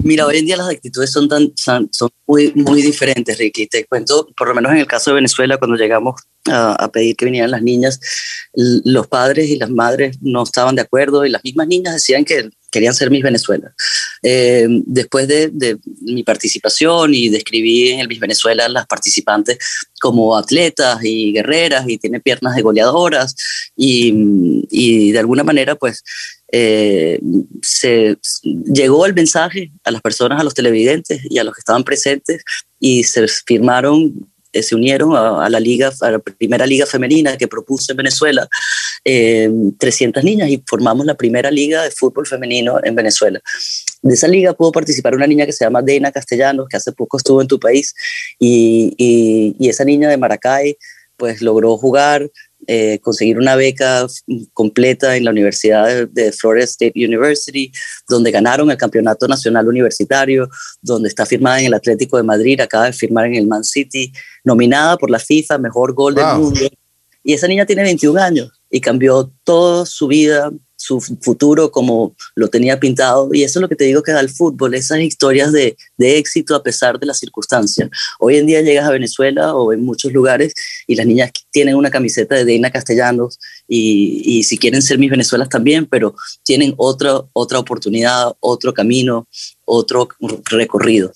Mira, 0.01 0.25
hoy 0.25 0.37
en 0.37 0.45
día 0.45 0.55
las 0.55 0.69
actitudes 0.69 1.11
son, 1.11 1.27
tan, 1.27 1.51
son, 1.57 1.89
muy, 2.25 2.53
muy 2.55 2.81
diferentes, 2.81 3.37
Ricky. 3.37 3.67
Te 3.67 3.85
cuento, 3.85 4.29
por 4.37 4.47
lo 4.47 4.55
menos 4.55 4.71
en 4.71 4.77
el 4.77 4.87
caso 4.87 5.11
de 5.11 5.15
Venezuela, 5.15 5.57
cuando 5.57 5.75
llegamos 5.75 6.21
a, 6.45 6.89
pedir 6.91 7.17
que 7.17 7.25
vinieran 7.25 7.51
las 7.51 7.61
niñas, 7.61 7.99
los 8.53 9.07
padres 9.07 9.49
y 9.49 9.57
las 9.57 9.69
madres 9.69 10.17
no 10.21 10.43
estaban 10.43 10.75
de 10.75 10.83
acuerdo 10.83 11.25
y 11.25 11.29
las 11.29 11.43
mismas 11.43 11.67
niñas 11.67 11.95
decían 11.95 12.23
que 12.23 12.49
querían 12.71 12.93
ser 12.93 13.11
Miss 13.11 13.23
Venezuela. 13.23 13.73
Eh, 14.23 14.67
después 14.85 15.27
de, 15.27 15.49
de, 15.49 15.77
mi 16.01 16.23
participación 16.23 17.13
y 17.13 17.27
describí 17.27 17.89
en 17.89 17.99
el 17.99 18.07
Miss 18.07 18.19
Venezuela 18.19 18.69
las 18.69 18.87
participantes 18.87 19.57
como 19.99 20.37
atletas 20.37 20.99
y 21.03 21.33
guerreras 21.33 21.85
y 21.87 21.97
tiene 21.97 22.21
piernas 22.21 22.55
de 22.55 22.61
goleadoras 22.61 23.35
y, 23.75 24.63
y 24.69 25.11
de 25.11 25.19
alguna 25.19 25.43
manera 25.43 25.75
pues 25.75 26.03
eh, 26.55 27.19
se 27.63 28.15
llegó 28.43 29.07
el 29.07 29.15
mensaje 29.15 29.71
a 29.83 29.89
las 29.89 30.03
personas, 30.03 30.39
a 30.39 30.43
los 30.43 30.53
televidentes 30.53 31.21
y 31.27 31.39
a 31.39 31.43
los 31.43 31.55
que 31.55 31.61
estaban 31.61 31.83
presentes 31.83 32.43
y 32.79 33.03
se 33.05 33.27
firmaron 33.27 34.29
eh, 34.51 34.61
se 34.61 34.75
unieron 34.75 35.15
a, 35.15 35.49
la 35.49 35.59
liga, 35.59 35.91
a 36.01 36.11
la 36.11 36.19
primera 36.19 36.67
liga 36.67 36.85
femenina 36.85 37.35
que 37.37 37.47
propuso 37.47 37.91
en 37.91 37.97
Venezuela, 37.97 38.47
eh, 39.03 39.49
300 39.79 40.23
niñas 40.23 40.47
y 40.49 40.63
formamos 40.67 41.07
la 41.07 41.15
primera 41.15 41.49
liga 41.49 41.81
de 41.81 41.89
fútbol 41.89 42.27
femenino 42.27 42.79
en 42.83 42.93
Venezuela. 42.93 43.41
De 44.03 44.13
esa 44.13 44.27
liga 44.27 44.53
pudo 44.53 44.71
participar 44.71 45.15
una 45.15 45.25
niña 45.25 45.47
que 45.47 45.53
se 45.53 45.65
llama 45.65 45.81
Dena 45.81 46.11
Castellanos, 46.11 46.67
que 46.69 46.77
hace 46.77 46.91
poco 46.91 47.17
estuvo 47.17 47.41
en 47.41 47.47
tu 47.47 47.59
país, 47.59 47.95
y, 48.37 48.93
y, 48.95 49.55
y 49.57 49.69
esa 49.69 49.85
niña 49.85 50.07
de 50.07 50.17
Maracay 50.17 50.77
pues 51.17 51.41
logró 51.41 51.75
jugar, 51.77 52.29
eh, 52.67 52.99
conseguir 53.01 53.37
una 53.37 53.55
beca 53.55 54.07
completa 54.53 55.15
en 55.15 55.25
la 55.25 55.31
Universidad 55.31 55.87
de, 55.87 56.05
de, 56.07 56.31
Florida 56.31 56.65
State 56.65 56.93
University, 56.95 57.71
donde 58.07 58.31
ganaron 58.31 58.71
el 58.71 58.77
Campeonato 58.77 59.27
Nacional 59.27 59.67
Universitario, 59.67 60.49
donde 60.81 61.09
está 61.09 61.25
firmada 61.25 61.59
en 61.59 61.67
el 61.67 61.73
Atlético 61.73 62.17
de 62.17 62.23
Madrid, 62.23 62.59
acaba 62.61 62.85
de 62.85 62.93
firmar 62.93 63.25
en 63.25 63.35
el 63.35 63.47
Man 63.47 63.63
City, 63.63 64.13
nominada 64.43 64.97
por 64.97 65.09
la 65.09 65.19
FIFA 65.19 65.57
Mejor 65.57 65.93
Gol 65.93 66.15
wow. 66.15 66.23
del 66.23 66.37
Mundo. 66.37 66.69
Y 67.23 67.33
esa 67.33 67.47
niña 67.47 67.65
tiene 67.65 67.83
21 67.83 68.21
años 68.21 68.51
y 68.69 68.81
cambió 68.81 69.31
toda 69.43 69.85
su 69.85 70.07
vida, 70.07 70.51
su 70.75 70.99
futuro 70.99 71.71
como 71.71 72.15
lo 72.35 72.49
tenía 72.49 72.79
pintado. 72.79 73.29
Y 73.31 73.43
eso 73.43 73.59
es 73.59 73.61
lo 73.61 73.69
que 73.69 73.75
te 73.75 73.85
digo 73.85 74.03
que 74.03 74.11
da 74.11 74.19
el 74.19 74.29
fútbol, 74.29 74.73
esas 74.73 74.99
historias 74.99 75.51
de, 75.53 75.77
de, 75.97 76.17
éxito 76.17 76.55
a 76.55 76.63
pesar 76.63 76.99
de 76.99 77.05
las 77.05 77.19
circunstancias. 77.19 77.89
Hoy 78.19 78.37
en 78.37 78.45
día 78.45 78.61
llegas 78.61 78.85
a 78.85 78.91
Venezuela 78.91 79.55
o 79.55 79.71
en 79.71 79.85
muchos 79.85 80.11
lugares 80.11 80.53
y 80.85 80.95
las 80.95 81.05
niñas 81.05 81.31
tienen 81.51 81.75
una 81.75 81.89
camiseta 81.89 82.35
de 82.35 82.45
Deina 82.45 82.71
Castellanos 82.71 83.39
y, 83.67 84.21
y 84.25 84.43
si 84.43 84.57
quieren 84.57 84.81
ser 84.81 84.97
mis 84.97 85.11
Venezuelas 85.11 85.49
también, 85.49 85.85
pero 85.85 86.15
tienen 86.43 86.73
otra, 86.77 87.21
otra 87.31 87.59
oportunidad, 87.59 88.33
otro 88.41 88.73
camino, 88.73 89.27
otro 89.65 90.09
recorrido. 90.49 91.13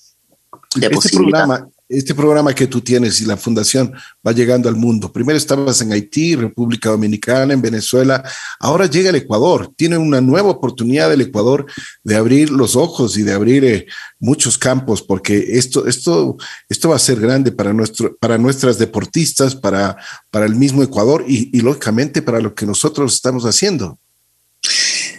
De 0.76 0.86
este 0.86 1.10
programa, 1.10 1.68
este 1.88 2.14
programa 2.14 2.54
que 2.54 2.66
tú 2.66 2.80
tienes 2.80 3.20
y 3.20 3.24
la 3.24 3.36
fundación 3.36 3.92
va 4.26 4.32
llegando 4.32 4.68
al 4.68 4.76
mundo. 4.76 5.10
Primero 5.10 5.38
estabas 5.38 5.80
en 5.80 5.92
Haití, 5.92 6.36
República 6.36 6.90
Dominicana, 6.90 7.54
en 7.54 7.62
Venezuela. 7.62 8.22
Ahora 8.60 8.86
llega 8.86 9.10
el 9.10 9.16
Ecuador. 9.16 9.72
Tiene 9.74 9.96
una 9.96 10.20
nueva 10.20 10.50
oportunidad 10.50 11.12
el 11.12 11.22
Ecuador 11.22 11.66
de 12.04 12.16
abrir 12.16 12.50
los 12.50 12.76
ojos 12.76 13.16
y 13.16 13.22
de 13.22 13.32
abrir 13.32 13.64
eh, 13.64 13.86
muchos 14.18 14.58
campos, 14.58 15.02
porque 15.02 15.56
esto, 15.56 15.86
esto, 15.86 16.36
esto 16.68 16.88
va 16.90 16.96
a 16.96 17.00
ser 17.00 17.20
grande 17.20 17.52
para, 17.52 17.72
nuestro, 17.72 18.16
para 18.18 18.36
nuestras 18.36 18.78
deportistas, 18.78 19.54
para, 19.54 19.96
para 20.30 20.44
el 20.44 20.56
mismo 20.56 20.82
Ecuador 20.82 21.24
y 21.26 21.60
lógicamente 21.60 22.20
para 22.22 22.40
lo 22.40 22.54
que 22.54 22.66
nosotros 22.66 23.14
estamos 23.14 23.44
haciendo. 23.44 23.98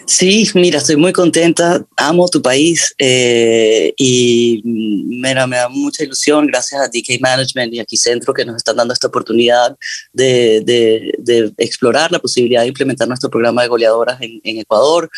Sí, 0.10 0.50
mira, 0.56 0.80
estoy 0.80 0.96
muy 0.96 1.14
contenta, 1.14 1.86
amo 1.96 2.28
tu 2.28 2.42
país 2.42 2.96
eh, 2.98 3.94
y 3.96 4.60
mira, 4.66 5.46
me 5.46 5.58
da 5.58 5.70
mucha 5.70 6.04
ilusión 6.04 6.48
gracias 6.48 6.82
a 6.82 6.88
DK 6.88 7.22
Management 7.22 7.76
y 7.76 7.80
aquí 7.80 7.96
Centro 7.96 8.34
que 8.34 8.44
nos 8.44 8.56
están 8.56 8.76
dando 8.76 8.92
esta 8.92 9.06
oportunidad 9.06 9.78
de, 10.12 10.62
de, 10.66 11.14
de 11.20 11.54
explorar 11.60 12.12
la 12.12 12.18
posibilidad 12.18 12.62
de 12.64 12.70
implementar 12.70 13.08
nuestro 13.08 13.30
programa 13.30 13.62
de 13.62 13.68
goleadoras 13.68 14.20
en, 14.20 14.42
en 14.44 14.58
Ecuador 14.58 15.12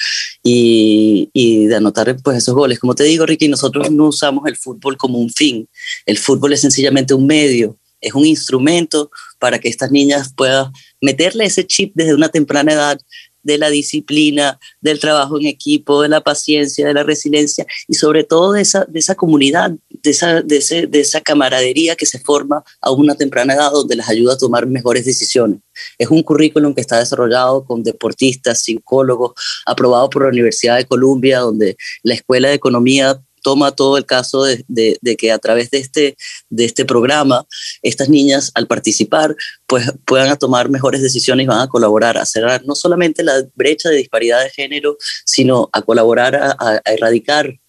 y, 0.44 1.30
y, 1.32 1.68
de 1.68 1.76
anotar 1.78 2.14
pues, 2.22 2.40
esos 2.40 2.54
goles. 2.54 2.78
Como 2.78 2.94
te 2.94 3.06
digo, 3.06 3.26
Ricky, 3.26 3.48
nosotros 3.48 3.90
no 3.92 4.10
usamos 4.10 4.46
el 4.46 4.58
fútbol 4.58 4.98
como 4.98 5.20
un 5.20 5.30
fin, 5.30 5.70
el 6.06 6.18
fútbol 6.18 6.52
es 6.52 6.60
sencillamente 6.60 7.14
un 7.14 7.26
medio 7.26 7.78
es 8.02 8.16
un 8.16 8.26
instrumento 8.26 9.12
para 9.40 9.60
que 9.60 9.70
estas 9.70 9.92
niñas 9.92 10.34
puedan 10.36 10.72
meterle 11.00 11.46
ese 11.46 11.66
chip 11.66 11.94
desde 11.96 12.16
una 12.16 12.30
temprana 12.30 12.74
edad 12.74 13.00
de 13.44 13.58
la 13.58 13.70
disciplina, 13.70 14.60
del 14.82 15.00
trabajo 15.00 15.40
en 15.40 15.48
equipo, 15.48 16.02
de 16.02 16.10
la 16.10 16.22
paciencia, 16.22 16.88
de 16.88 16.94
la 16.94 17.04
resiliencia 17.04 17.66
y 17.88 17.96
sobre 17.96 18.24
todo 18.24 18.54
de 18.54 18.62
esa, 18.62 18.86
de 18.86 19.00
esa 19.00 19.16
comunidad, 19.16 19.72
de 19.90 20.10
esa, 20.10 20.42
de, 20.42 20.58
ese, 20.58 20.88
de 20.88 21.00
esa 21.00 21.22
camaradería 21.22 21.96
que 21.96 22.06
se 22.06 22.20
forma 22.20 22.64
a 22.82 22.92
una 22.92 23.16
temprana 23.16 23.54
edad 23.54 23.72
donde 23.72 23.96
les 23.96 24.10
ayuda 24.10 24.34
a 24.34 24.38
tomar 24.38 24.68
mejores 24.68 25.06
decisiones. 25.06 25.60
Es 25.98 26.10
un 26.10 26.24
currículum 26.24 26.74
que 26.74 26.82
está 26.82 27.00
desarrollado 27.00 27.66
con 27.66 27.84
deportistas, 27.84 28.64
psicólogos, 28.64 29.34
aprobado 29.66 30.10
por 30.10 30.24
la 30.24 30.30
Universidad 30.30 30.78
de 30.78 30.86
Columbia, 30.86 31.40
donde 31.40 31.78
la 32.04 32.14
Escuela 32.14 32.50
de 32.50 32.56
Economía 32.56 33.22
toma 33.42 33.72
todo 33.72 33.98
el 33.98 34.06
caso 34.06 34.44
de, 34.44 34.98
que 35.18 35.32
a 35.32 35.40
través 35.40 35.70
de 35.72 35.80
este, 35.80 36.18
de 36.50 36.66
este 36.66 36.86
programa, 36.86 37.46
estas 37.82 38.10
niñas 38.10 38.52
al 38.56 38.68
participar, 38.68 39.36
pues 39.68 39.92
puedan 40.06 40.38
tomar 40.38 40.70
mejores 40.70 41.02
decisiones 41.02 41.46
y 41.46 41.48
van 41.48 41.62
a 41.62 41.68
colaborar 41.68 42.18
a 42.18 42.26
cerrar 42.26 42.64
no 42.66 42.76
solamente 42.76 43.24
la 43.24 43.44
brecha 43.56 43.90
de 43.90 43.98
disparidad 43.98 44.44
de 44.44 44.50
género, 44.50 44.98
sino 45.26 45.70
a 45.74 45.82
colaborar 45.82 46.36
a 46.36 46.82
erradicar 46.86 47.60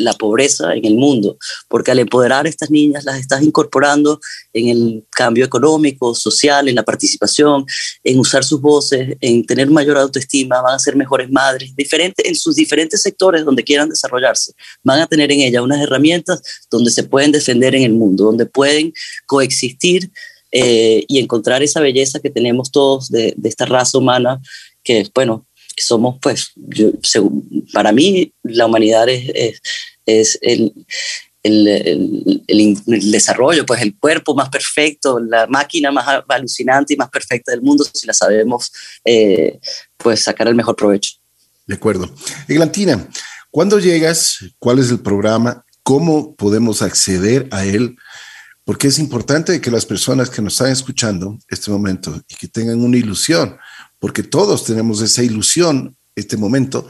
la 0.00 0.12
pobreza 0.14 0.74
en 0.74 0.84
el 0.84 0.94
mundo, 0.94 1.36
porque 1.68 1.90
al 1.90 1.98
empoderar 1.98 2.46
a 2.46 2.48
estas 2.48 2.70
niñas 2.70 3.04
las 3.04 3.18
estás 3.18 3.42
incorporando 3.42 4.20
en 4.52 4.68
el 4.68 5.04
cambio 5.10 5.44
económico, 5.44 6.14
social, 6.14 6.68
en 6.68 6.74
la 6.74 6.82
participación, 6.82 7.64
en 8.02 8.18
usar 8.18 8.44
sus 8.44 8.60
voces, 8.60 9.16
en 9.20 9.44
tener 9.44 9.70
mayor 9.70 9.98
autoestima, 9.98 10.60
van 10.60 10.74
a 10.74 10.78
ser 10.78 10.96
mejores 10.96 11.30
madres, 11.30 11.74
diferentes, 11.76 12.24
en 12.26 12.34
sus 12.34 12.54
diferentes 12.54 13.02
sectores 13.02 13.44
donde 13.44 13.64
quieran 13.64 13.88
desarrollarse, 13.88 14.52
van 14.82 15.00
a 15.00 15.06
tener 15.06 15.30
en 15.32 15.40
ella 15.40 15.62
unas 15.62 15.80
herramientas 15.80 16.42
donde 16.70 16.90
se 16.90 17.04
pueden 17.04 17.32
defender 17.32 17.74
en 17.74 17.82
el 17.82 17.92
mundo, 17.92 18.24
donde 18.24 18.46
pueden 18.46 18.92
coexistir 19.26 20.10
eh, 20.50 21.04
y 21.08 21.18
encontrar 21.18 21.62
esa 21.62 21.80
belleza 21.80 22.20
que 22.20 22.30
tenemos 22.30 22.70
todos 22.70 23.08
de, 23.08 23.34
de 23.36 23.48
esta 23.48 23.64
raza 23.64 23.98
humana, 23.98 24.40
que, 24.84 25.08
bueno, 25.14 25.46
somos, 25.82 26.16
pues, 26.20 26.52
yo, 26.56 26.90
para 27.72 27.92
mí 27.92 28.32
la 28.42 28.66
humanidad 28.66 29.06
es, 29.08 30.38
el, 30.42 30.72
desarrollo, 33.10 33.66
pues 33.66 33.82
el 33.82 33.96
cuerpo 33.98 34.34
más 34.34 34.48
perfecto, 34.48 35.18
la 35.18 35.46
máquina 35.46 35.90
más 35.90 36.22
alucinante 36.28 36.94
y 36.94 36.96
más 36.96 37.10
perfecta 37.10 37.52
del 37.52 37.62
mundo, 37.62 37.84
si 37.92 38.06
la 38.06 38.14
sabemos, 38.14 38.70
eh, 39.04 39.58
pues 39.96 40.22
sacar 40.24 40.48
el 40.48 40.54
mejor 40.54 40.76
provecho. 40.76 41.12
De 41.66 41.74
acuerdo. 41.74 42.12
Eglantina, 42.48 43.08
¿cuándo 43.50 43.78
llegas? 43.78 44.38
¿Cuál 44.58 44.78
es 44.78 44.90
el 44.90 45.00
programa? 45.00 45.64
¿Cómo 45.82 46.34
podemos 46.36 46.82
acceder 46.82 47.48
a 47.50 47.64
él? 47.64 47.96
Porque 48.64 48.88
es 48.88 48.98
importante 48.98 49.60
que 49.60 49.70
las 49.70 49.86
personas 49.86 50.30
que 50.30 50.40
nos 50.40 50.54
están 50.54 50.70
escuchando 50.70 51.38
este 51.48 51.70
momento 51.70 52.20
y 52.28 52.34
que 52.36 52.46
tengan 52.46 52.80
una 52.80 52.96
ilusión, 52.96 53.56
porque 54.02 54.24
todos 54.24 54.64
tenemos 54.64 55.00
esa 55.00 55.22
ilusión, 55.22 55.96
este 56.16 56.36
momento, 56.36 56.88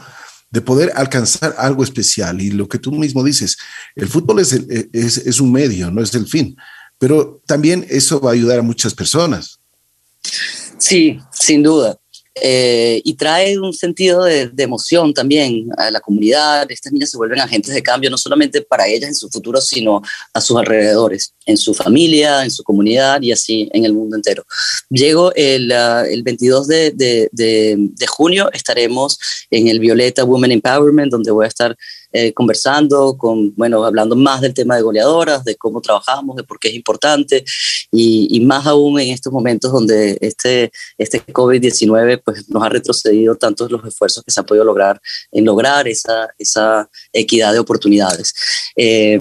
de 0.49 0.61
poder 0.61 0.91
alcanzar 0.95 1.53
algo 1.59 1.83
especial. 1.83 2.41
Y 2.41 2.49
lo 2.49 2.67
que 2.67 2.79
tú 2.79 2.91
mismo 2.91 3.23
dices, 3.23 3.55
el 3.95 4.07
fútbol 4.07 4.39
es, 4.39 4.51
es, 4.51 5.17
es 5.17 5.39
un 5.39 5.51
medio, 5.51 5.91
no 5.91 6.01
es 6.01 6.11
el 6.15 6.25
fin, 6.25 6.57
pero 6.97 7.39
también 7.45 7.85
eso 7.87 8.19
va 8.19 8.31
a 8.31 8.33
ayudar 8.33 8.57
a 8.57 8.63
muchas 8.63 8.95
personas. 8.95 9.59
Sí, 10.79 11.19
sin 11.31 11.61
duda. 11.61 11.99
Eh, 12.35 12.99
y 13.03 13.13
trae 13.13 13.59
un 13.59 13.73
sentido 13.73 14.23
de, 14.23 14.51
emoción 14.57 15.13
también 15.13 15.69
a 15.77 15.91
la 15.91 15.99
comunidad. 15.99 16.69
Estas 16.71 16.91
niñas 16.91 17.11
se 17.11 17.17
vuelven 17.17 17.39
agentes 17.39 17.73
de 17.73 17.83
cambio, 17.83 18.09
no 18.09 18.17
solamente 18.17 18.61
para 18.61 18.87
ellas 18.87 19.09
en 19.09 19.15
su 19.15 19.29
futuro, 19.29 19.61
sino 19.61 20.01
a 20.33 20.41
sus 20.41 20.57
alrededores, 20.57 21.33
en 21.45 21.57
su 21.57 21.73
familia, 21.73 22.43
en 22.43 22.49
su 22.49 22.63
comunidad 22.63 23.21
y 23.21 23.31
así 23.31 23.69
en 23.71 23.85
el 23.85 23.93
mundo 23.93 24.15
entero. 24.15 24.45
Llego 24.89 25.31
el, 25.35 25.71
uh, 25.71 26.05
el 26.09 26.23
22 26.23 26.67
de, 26.67 26.91
de, 26.91 27.29
de, 27.31 28.07
junio, 28.07 28.49
estaremos 28.51 29.19
en 29.51 29.67
el 29.67 29.79
Violeta 29.79 30.23
Women 30.23 30.53
Empowerment, 30.53 31.11
donde 31.11 31.31
voy 31.31 31.45
a 31.45 31.49
estar 31.49 31.75
eh, 32.13 32.31
conversando, 32.31 33.17
con, 33.17 33.55
bueno, 33.55 33.83
hablando 33.83 34.15
más 34.15 34.41
del 34.41 34.53
tema 34.53 34.75
de 34.75 34.83
goleadoras, 34.83 35.43
de 35.43 35.55
cómo 35.55 35.81
trabajamos, 35.81 36.35
de 36.35 36.43
por 36.43 36.59
qué 36.59 36.69
es 36.69 36.75
importante 36.75 37.43
y, 37.91 38.39
más 38.43 38.67
aún 38.67 38.99
en 38.99 39.09
estos 39.09 39.33
momentos 39.33 39.71
donde 39.71 40.17
este, 40.21 40.71
este 40.97 41.25
COVID-19 41.25 42.21
pues, 42.23 42.47
nos 42.49 42.61
ha 42.63 42.69
retrocedido 42.69 43.35
tantos 43.35 43.71
los 43.71 43.83
esfuerzos 43.85 44.23
que 44.23 44.31
se 44.31 44.39
han 44.39 44.45
podido 44.45 44.63
lograr 44.63 45.01
en 45.31 45.43
lograr 45.45 45.87
esa, 45.87 46.27
esa 46.37 46.89
equidad 47.11 47.51
de 47.51 47.59
oportunidades. 47.59 48.33
Eh, 48.75 49.19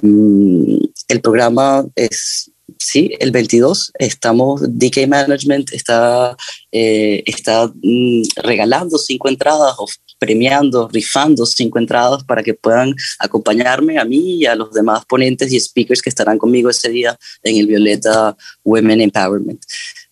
el 1.08 1.20
programa 1.20 1.86
es 1.94 2.52
sí, 2.78 3.10
el 3.20 3.30
22 3.30 3.92
estamos, 3.98 4.60
DK 4.62 5.06
Management 5.06 5.72
está, 5.72 6.36
eh, 6.70 7.22
está 7.26 7.72
mm, 7.82 8.22
regalando 8.36 8.98
cinco 8.98 9.28
entradas 9.28 9.74
o 9.78 9.86
premiando, 10.22 10.88
rifando 10.92 11.44
cinco 11.44 11.80
entradas 11.80 12.22
para 12.22 12.44
que 12.44 12.54
puedan 12.54 12.94
acompañarme 13.18 13.98
a 13.98 14.04
mí 14.04 14.36
y 14.36 14.46
a 14.46 14.54
los 14.54 14.72
demás 14.72 15.04
ponentes 15.04 15.52
y 15.52 15.58
speakers 15.58 16.00
que 16.00 16.10
estarán 16.10 16.38
conmigo 16.38 16.70
ese 16.70 16.88
día 16.90 17.18
en 17.42 17.56
el 17.56 17.66
Violeta 17.66 18.36
Women 18.62 19.00
Empowerment. 19.00 19.60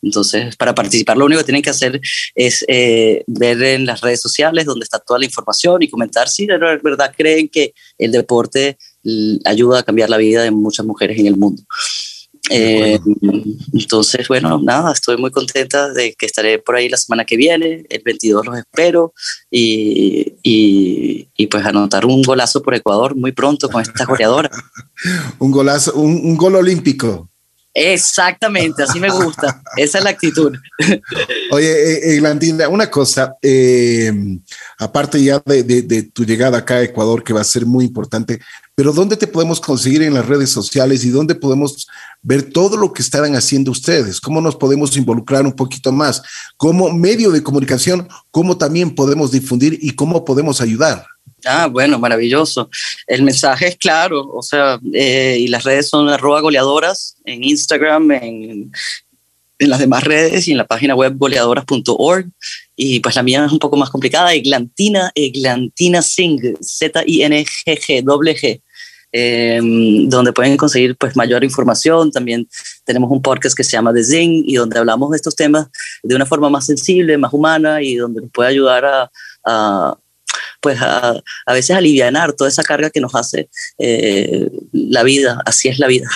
Entonces, 0.03 0.57
para 0.57 0.75
participar, 0.75 1.17
lo 1.17 1.27
único 1.27 1.39
que 1.39 1.45
tienen 1.45 1.63
que 1.63 1.71
hacer 1.71 2.01
es 2.35 2.65
eh, 2.67 3.23
ver 3.29 3.63
en 3.63 3.87
las 3.87 4.01
redes 4.01 4.21
sociales 4.21 4.65
donde 4.65 4.83
está 4.83 4.99
toda 4.99 5.21
la 5.21 5.27
información 5.27 5.81
y 5.81 5.89
comentar 5.89 6.29
si 6.29 6.47
de 6.47 6.59
verdad 6.59 7.15
creen 7.17 7.49
que 7.49 7.73
el 7.97 8.11
deporte 8.11 8.79
ayuda 9.45 9.79
a 9.79 9.83
cambiar 9.85 10.11
la 10.11 10.17
vida 10.17 10.43
de 10.43 10.51
muchas 10.51 10.85
mujeres 10.85 11.21
en 11.21 11.27
el 11.29 11.37
mundo. 11.37 11.63
Eh, 12.49 12.99
entonces, 13.73 14.27
bueno, 14.29 14.61
nada, 14.63 14.93
estoy 14.93 15.17
muy 15.17 15.31
contenta 15.31 15.93
de 15.93 16.15
que 16.15 16.27
estaré 16.27 16.59
por 16.59 16.77
ahí 16.77 16.89
la 16.89 16.97
semana 16.97 17.25
que 17.25 17.37
viene, 17.37 17.85
el 17.89 18.03
22 18.05 18.47
los 18.47 18.59
espero 18.59 19.13
y, 19.51 20.35
y, 20.43 21.29
y 21.37 21.47
pues 21.47 21.65
anotar 21.65 22.07
un 22.07 22.23
golazo 22.23 22.63
por 22.63 22.75
Ecuador 22.75 23.15
muy 23.15 23.33
pronto 23.33 23.69
con 23.69 23.83
esta 23.83 24.05
goleadora. 24.05 24.51
un 25.39 25.51
golazo, 25.51 25.95
un, 25.95 26.13
un 26.25 26.37
gol 26.37 26.57
olímpico. 26.57 27.30
Exactamente, 27.73 28.83
así 28.83 28.99
me 28.99 29.11
gusta. 29.11 29.63
Esa 29.77 29.99
es 29.99 30.05
la 30.05 30.11
actitud. 30.11 30.53
Oye, 31.53 32.17
eh, 32.17 32.67
una 32.69 32.91
cosa, 32.91 33.37
eh, 33.41 34.13
aparte 34.79 35.23
ya 35.23 35.41
de, 35.45 36.11
tu 36.13 36.25
llegada 36.25 36.59
acá 36.59 36.77
a 36.77 36.83
Ecuador, 36.83 37.23
que 37.23 37.33
va 37.33 37.43
a 37.43 37.45
ser 37.45 37.67
muy 37.67 37.85
importante, 37.85 38.41
pero 38.75 38.93
¿dónde 38.93 39.17
te 39.17 39.27
podemos 39.27 39.61
conseguir 39.61 40.03
en 40.03 40.15
las 40.15 40.27
redes 40.27 40.51
sociales 40.51 41.05
y 41.05 41.11
dónde 41.11 41.35
podemos 41.35 41.87
ver 42.23 42.51
todo 42.51 42.77
lo 42.77 42.93
que 42.93 43.03
estarán 43.03 43.37
haciendo 43.37 43.71
ustedes? 43.71 44.21
¿Cómo 44.21 44.41
nos 44.41 44.57
podemos 44.57 44.97
involucrar 44.97 45.47
un 45.47 45.53
poquito 45.53 45.93
más? 45.93 46.23
Como 46.57 46.91
medio 46.91 47.31
de 47.31 47.43
comunicación, 47.43 48.09
¿cómo 48.33 48.59
también 48.59 48.95
podemos 48.95 49.31
difundir 49.31 49.79
y 49.81 49.95
cómo 49.95 50.25
podemos 50.25 50.61
ayudar? 50.61 51.07
Ah, 51.45 51.67
bueno, 51.67 51.99
maravilloso. 51.99 52.71
El 53.07 53.23
mensaje 53.23 53.69
es 53.69 53.77
claro, 53.77 54.29
o 54.33 54.43
sea, 54.43 54.79
eh, 54.93 55.37
y 55.41 55.49
las 55.49 55.65
redes 55.65 55.89
son 55.89 56.09
arroba 56.09 56.41
goleadoras 56.41 57.17
en 57.25 57.45
Instagram, 57.45 58.11
en, 58.13 58.73
en 59.61 59.71
las 59.71 59.79
demás 59.79 60.03
redes 60.05 60.49
y 60.49 60.53
en 60.53 60.59
la 60.59 60.67
página 60.67 60.95
web 60.95 61.17
goleadoras.org. 61.17 62.27
Y 62.75 63.01
pues 63.01 63.15
la 63.15 63.23
mía 63.23 63.45
es 63.45 63.53
un 63.53 63.59
poco 63.59 63.77
más 63.77 63.91
complicada, 63.91 64.33
Eglantina, 64.33 65.13
Eglantina 65.15 66.01
Sing, 66.01 66.41
Z-I-N-G-G, 66.61 68.03
doble 68.03 68.37
G. 68.37 68.61
Eh, 69.13 69.59
donde 70.07 70.33
pueden 70.33 70.57
conseguir 70.57 70.97
pues 70.97 71.15
mayor 71.15 71.45
información. 71.45 72.11
También 72.11 72.49
tenemos 72.85 73.11
un 73.11 73.21
podcast 73.21 73.57
que 73.57 73.65
se 73.65 73.73
llama 73.73 73.93
The 73.93 74.05
Zing 74.05 74.45
y 74.47 74.55
donde 74.55 74.79
hablamos 74.79 75.11
de 75.11 75.17
estos 75.17 75.37
temas 75.37 75.69
de 76.03 76.15
una 76.15 76.27
forma 76.27 76.49
más 76.49 76.67
sensible, 76.67 77.19
más 77.19 77.33
humana 77.33 77.83
y 77.83 77.97
donde 77.97 78.23
nos 78.23 78.31
puede 78.31 78.51
ayudar 78.51 79.11
a 79.45 79.99
pues 80.61 80.81
a, 80.81 81.21
a, 81.47 81.53
veces 81.53 81.77
aliviar 81.77 82.33
toda 82.33 82.49
esa 82.49 82.63
carga 82.63 82.91
que 82.91 83.01
nos 83.01 83.15
hace 83.15 83.49
eh, 83.79 84.51
la 84.73 85.03
vida. 85.03 85.41
Así 85.45 85.69
es 85.69 85.79
la 85.79 85.87
vida. 85.87 86.09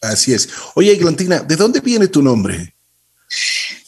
Así 0.00 0.32
es. 0.32 0.48
Oye, 0.74 0.92
Eglantina, 0.92 1.40
¿de 1.40 1.56
dónde 1.56 1.80
viene 1.80 2.08
tu 2.08 2.22
nombre? 2.22 2.74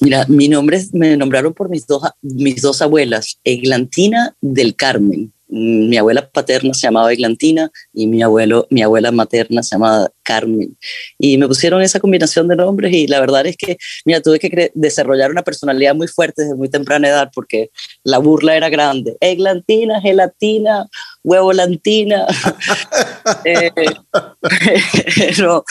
Mira, 0.01 0.25
mi 0.29 0.49
nombre 0.49 0.85
me 0.93 1.17
nombraron 1.17 1.55
por 1.55 1.69
mis 1.69 1.87
dos, 1.87 2.03
mis 2.23 2.61
dos 2.63 2.83
abuelas, 2.83 3.39
Eglantina 3.45 4.35
del 4.41 4.75
Carmen. 4.75 5.33
Mi 5.49 5.97
abuela 5.97 6.29
paterna 6.29 6.75
se 6.75 6.87
llamaba 6.87 7.13
Eglantina 7.13 7.71
y 7.93 8.07
mi, 8.07 8.23
abuelo, 8.23 8.67
mi 8.71 8.83
abuela 8.83 9.13
materna 9.13 9.63
se 9.63 9.77
llamaba 9.77 10.11
Carmen. 10.27 10.77
Y 11.19 11.39
me 11.39 11.47
pusieron 11.47 11.81
esa 11.81 12.01
combinación 12.01 12.49
de 12.49 12.57
nombres 12.57 12.93
y 12.93 13.07
la 13.07 13.21
verdad 13.21 13.47
es 13.47 13.57
que, 13.57 13.79
mira, 14.05 14.21
tuve 14.21 14.39
que 14.39 14.73
desarrollar 14.75 15.31
una 15.31 15.43
personalidad 15.43 15.95
muy 15.95 16.09
fuerte 16.09 16.43
desde 16.43 16.57
muy 16.57 16.69
temprana 16.69 17.09
edad 17.09 17.31
porque 17.33 17.71
la 18.03 18.19
burla 18.19 18.57
era 18.57 18.69
grande. 18.69 19.17
Eglantina, 19.21 20.01
gelatina, 20.01 20.87
huevo 21.23 21.53
lantina. 21.53 22.27
eh, 23.45 23.71
pero, 25.17 25.65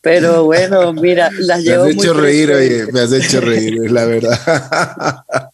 pero, 0.00 0.44
bueno, 0.44 0.92
mira, 0.92 1.30
las 1.38 1.62
llevo. 1.62 1.84
Me 1.84 1.90
has 1.90 1.96
hecho 1.96 2.14
reír, 2.14 2.50
oye, 2.50 2.86
me 2.92 3.00
has 3.00 3.12
hecho 3.12 3.40
reír, 3.40 3.90
la 3.90 4.04
verdad. 4.04 4.38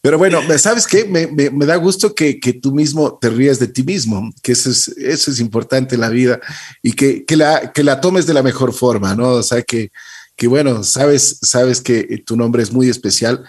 pero 0.00 0.18
bueno, 0.18 0.40
¿sabes 0.58 0.86
qué? 0.86 1.04
Me, 1.04 1.26
me, 1.26 1.50
me 1.50 1.66
da 1.66 1.76
gusto 1.76 2.14
que, 2.14 2.38
que, 2.38 2.52
tú 2.52 2.72
mismo 2.72 3.18
te 3.20 3.30
rías 3.30 3.58
de 3.58 3.66
ti 3.66 3.82
mismo, 3.82 4.32
que 4.42 4.52
eso 4.52 4.70
es, 4.70 4.88
eso 4.88 5.30
es 5.30 5.40
importante 5.40 5.96
en 5.96 6.00
la 6.00 6.08
vida 6.08 6.40
y 6.82 6.92
que, 6.92 7.24
que 7.24 7.36
la, 7.36 7.63
que 7.72 7.82
la 7.82 8.00
tomes 8.00 8.26
de 8.26 8.34
la 8.34 8.42
mejor 8.42 8.72
forma, 8.72 9.14
¿no? 9.14 9.32
O 9.32 9.42
sea, 9.42 9.62
que, 9.62 9.90
que 10.36 10.46
bueno, 10.46 10.84
sabes, 10.84 11.38
sabes 11.42 11.80
que 11.80 12.22
tu 12.24 12.36
nombre 12.36 12.62
es 12.62 12.72
muy 12.72 12.88
especial. 12.88 13.44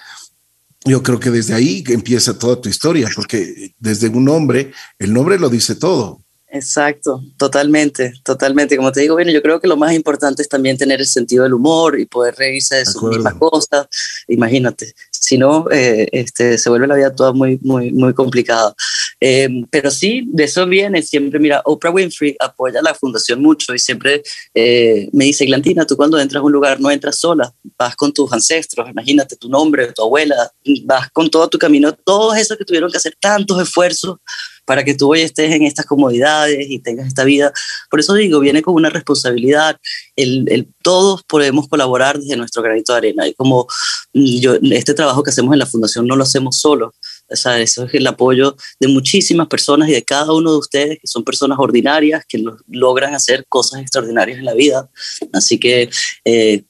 Yo 0.83 1.01
creo 1.01 1.19
que 1.19 1.31
desde 1.31 1.53
ahí 1.53 1.83
empieza 1.87 2.37
toda 2.37 2.61
tu 2.61 2.69
historia, 2.69 3.09
porque 3.15 3.73
desde 3.79 4.09
un 4.09 4.25
nombre, 4.25 4.71
el 4.99 5.13
nombre 5.13 5.39
lo 5.39 5.49
dice 5.49 5.75
todo. 5.75 6.19
Exacto, 6.55 7.21
totalmente, 7.35 8.13
totalmente. 8.23 8.77
Como 8.77 8.89
te 8.93 9.01
digo, 9.01 9.15
bueno, 9.15 9.29
yo 9.29 9.41
creo 9.41 9.59
que 9.59 9.67
lo 9.67 9.75
más 9.75 9.93
importante 9.93 10.41
es 10.41 10.47
también 10.47 10.77
tener 10.77 11.01
el 11.01 11.05
sentido 11.05 11.43
del 11.43 11.53
humor 11.53 11.99
y 11.99 12.05
poder 12.05 12.33
reírse 12.35 12.77
de 12.77 12.85
sus 12.85 13.03
mismas 13.03 13.33
cosas. 13.33 13.87
Imagínate, 14.29 14.93
si 15.11 15.37
no, 15.37 15.65
eh, 15.69 16.07
este, 16.13 16.57
se 16.57 16.69
vuelve 16.69 16.87
la 16.87 16.95
vida 16.95 17.13
toda 17.13 17.33
muy, 17.33 17.59
muy, 17.61 17.91
muy 17.91 18.13
complicada. 18.13 18.73
Eh, 19.19 19.47
pero 19.71 19.91
sí, 19.91 20.23
de 20.27 20.43
eso 20.43 20.65
viene 20.65 21.01
siempre, 21.01 21.39
mira, 21.39 21.61
Oprah 21.65 21.91
Winfrey 21.91 22.35
apoya 22.39 22.79
a 22.79 22.83
la 22.83 22.93
fundación 22.93 23.41
mucho 23.41 23.73
y 23.73 23.79
siempre 23.79 24.21
eh, 24.53 25.09
me 25.13 25.25
dice, 25.25 25.45
Glantina, 25.45 25.85
tú 25.85 25.95
cuando 25.95 26.19
entras 26.19 26.41
a 26.41 26.45
un 26.45 26.51
lugar 26.51 26.79
no 26.79 26.91
entras 26.91 27.17
sola, 27.17 27.53
vas 27.77 27.95
con 27.95 28.11
tus 28.11 28.31
ancestros, 28.33 28.89
imagínate 28.89 29.35
tu 29.37 29.49
nombre, 29.49 29.91
tu 29.93 30.03
abuela, 30.03 30.51
vas 30.83 31.09
con 31.11 31.29
todo 31.29 31.47
tu 31.49 31.57
camino, 31.57 31.93
todos 31.93 32.37
esos 32.37 32.57
que 32.57 32.65
tuvieron 32.65 32.91
que 32.91 32.97
hacer 32.97 33.15
tantos 33.19 33.61
esfuerzos 33.61 34.17
para 34.65 34.83
que 34.83 34.95
tú 34.95 35.11
hoy 35.11 35.21
estés 35.21 35.53
en 35.53 35.63
estas 35.63 35.85
comodidades 35.85 36.65
y 36.69 36.79
tengas 36.79 37.07
esta 37.07 37.23
vida. 37.23 37.53
Por 37.89 37.99
eso 37.99 38.13
digo, 38.15 38.39
viene 38.39 38.61
con 38.61 38.73
una 38.73 38.89
responsabilidad. 38.89 39.77
El, 40.15 40.45
el, 40.51 40.67
todos 40.81 41.23
podemos 41.23 41.67
colaborar 41.67 42.19
desde 42.19 42.35
nuestro 42.35 42.63
granito 42.63 42.91
de 42.93 42.97
arena. 42.97 43.27
Y 43.27 43.35
como 43.35 43.67
mm, 44.13 44.39
yo, 44.39 44.55
este 44.71 44.95
trabajo 44.95 45.23
que 45.23 45.29
hacemos 45.29 45.53
en 45.53 45.59
la 45.59 45.67
fundación 45.67 46.07
no 46.07 46.15
lo 46.15 46.23
hacemos 46.23 46.59
solos. 46.59 46.93
O 47.27 47.35
sea, 47.35 47.59
eso 47.59 47.85
es 47.85 47.93
el 47.95 48.05
apoyo 48.05 48.55
de 48.79 48.87
muchísimas 48.87 49.47
personas 49.47 49.89
y 49.89 49.93
de 49.93 50.03
cada 50.03 50.31
uno 50.31 50.51
de 50.51 50.57
ustedes, 50.57 50.99
que 50.99 51.07
son 51.07 51.23
personas 51.23 51.57
ordinarias, 51.59 52.23
que 52.27 52.37
lo, 52.37 52.57
logran 52.67 53.15
hacer 53.15 53.45
cosas 53.49 53.81
extraordinarias 53.81 54.37
en 54.37 54.45
la 54.45 54.53
vida. 54.53 54.89
Así 55.33 55.59
que 55.59 55.89
eh, 56.23 56.63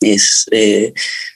es, 0.00 0.46
eh, 0.50 0.92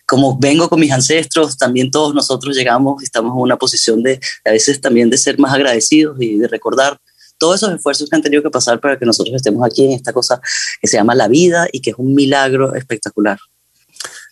como 0.06 0.38
vengo 0.38 0.68
con 0.68 0.80
mis 0.80 0.90
ancestros, 0.90 1.56
también 1.56 1.90
todos 1.90 2.14
nosotros 2.14 2.56
llegamos, 2.56 3.02
estamos 3.02 3.32
en 3.32 3.40
una 3.40 3.56
posición 3.56 4.02
de 4.02 4.18
a 4.44 4.50
veces 4.50 4.80
también 4.80 5.08
de 5.08 5.18
ser 5.18 5.38
más 5.38 5.54
agradecidos 5.54 6.20
y 6.20 6.36
de 6.38 6.48
recordar 6.48 6.98
todos 7.38 7.62
esos 7.62 7.72
esfuerzos 7.72 8.10
que 8.10 8.16
han 8.16 8.22
tenido 8.22 8.42
que 8.42 8.50
pasar 8.50 8.80
para 8.80 8.98
que 8.98 9.06
nosotros 9.06 9.36
estemos 9.36 9.64
aquí 9.64 9.84
en 9.84 9.92
esta 9.92 10.12
cosa 10.12 10.40
que 10.80 10.88
se 10.88 10.96
llama 10.96 11.14
la 11.14 11.28
vida 11.28 11.68
y 11.72 11.80
que 11.80 11.90
es 11.90 11.96
un 11.96 12.14
milagro 12.14 12.74
espectacular. 12.74 13.38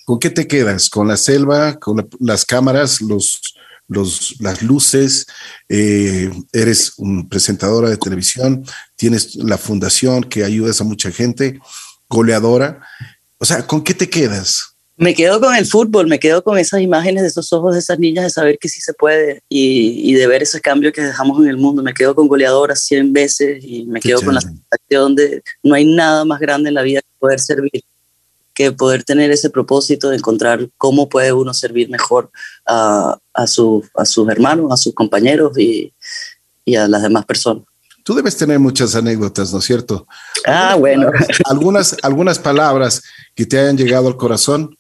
¿Con 0.05 0.19
qué 0.19 0.31
te 0.31 0.49
quedas? 0.49 0.89
¿Con 0.89 1.09
la 1.09 1.17
selva? 1.17 1.79
¿Con 1.79 1.99
la, 1.99 2.07
las 2.19 2.45
cámaras? 2.45 3.01
Los, 3.01 3.41
los, 3.89 4.37
las 4.41 4.63
luces? 4.63 5.27
Eh, 5.69 6.31
eres 6.53 6.95
un 6.97 7.29
presentadora 7.29 7.91
de 7.91 7.97
televisión, 7.97 8.65
tienes 8.97 9.37
la 9.37 9.59
fundación 9.59 10.25
que 10.25 10.45
ayudas 10.45 10.81
a 10.81 10.85
mucha 10.85 11.11
gente, 11.11 11.61
goleadora. 12.09 12.81
O 13.39 13.45
sea, 13.45 13.67
¿con 13.67 13.83
qué 13.83 13.95
te 13.95 14.09
quedas? 14.09 14.77
Me 14.99 15.15
quedo 15.15 15.41
con 15.41 15.55
el 15.55 15.67
fútbol, 15.67 16.07
me 16.07 16.19
quedo 16.19 16.43
con 16.43 16.57
esas 16.57 16.81
imágenes 16.81 17.23
de 17.23 17.29
esos 17.29 17.53
ojos 17.53 17.75
de 17.75 17.81
esas 17.81 17.99
niñas, 17.99 18.25
de 18.25 18.31
saber 18.31 18.57
que 18.59 18.71
sí 18.71 18.81
se 18.81 18.95
puede 18.95 19.43
y, 19.47 20.11
y 20.11 20.15
de 20.15 20.27
ver 20.27 20.43
ese 20.43 20.59
cambio 20.63 20.91
que 20.91 21.03
dejamos 21.03 21.39
en 21.43 21.49
el 21.49 21.59
mundo. 21.59 21.83
Me 21.83 21.93
quedo 21.93 22.15
con 22.15 22.29
goleadoras 22.29 22.83
100 22.85 23.13
veces 23.13 23.63
y 23.63 23.85
me 23.85 24.01
quedo 24.01 24.23
con 24.23 24.35
la 24.35 24.41
sensación 24.41 25.15
de 25.15 25.43
no 25.63 25.75
hay 25.75 25.85
nada 25.85 26.25
más 26.25 26.41
grande 26.41 26.71
en 26.71 26.75
la 26.75 26.83
vida 26.83 27.03
que 27.03 27.09
poder 27.19 27.41
servir, 27.41 27.83
que 28.57 28.73
poder 28.73 29.05
tener 29.05 29.31
ese 29.31 29.51
propósito 29.51 30.09
de 30.09 30.17
encontrar 30.17 30.69
cómo 30.79 31.09
puede 31.11 31.33
uno 31.33 31.53
servir 31.53 31.91
mejor 31.91 32.31
a, 32.67 33.19
a, 33.35 33.47
su, 33.47 33.85
a 33.95 34.07
sus 34.07 34.29
hermanos, 34.31 34.73
a 34.73 34.79
sus 34.79 34.95
compañeros 34.95 35.57
y, 35.59 35.93
y 36.65 36.75
a 36.75 36.89
las 36.89 37.03
demás 37.03 37.27
personas. 37.27 37.65
Tú 38.03 38.15
debes 38.15 38.37
tener 38.37 38.59
muchas 38.59 38.95
anécdotas, 38.95 39.53
¿no 39.53 39.59
es 39.59 39.65
cierto? 39.65 40.07
Ah, 40.47 40.75
bueno. 40.77 41.11
Algunas, 41.45 41.97
algunas 42.03 42.39
palabras 42.39 43.03
que 43.35 43.45
te 43.45 43.59
hayan 43.59 43.77
llegado 43.77 44.09
al 44.09 44.17
corazón. 44.17 44.79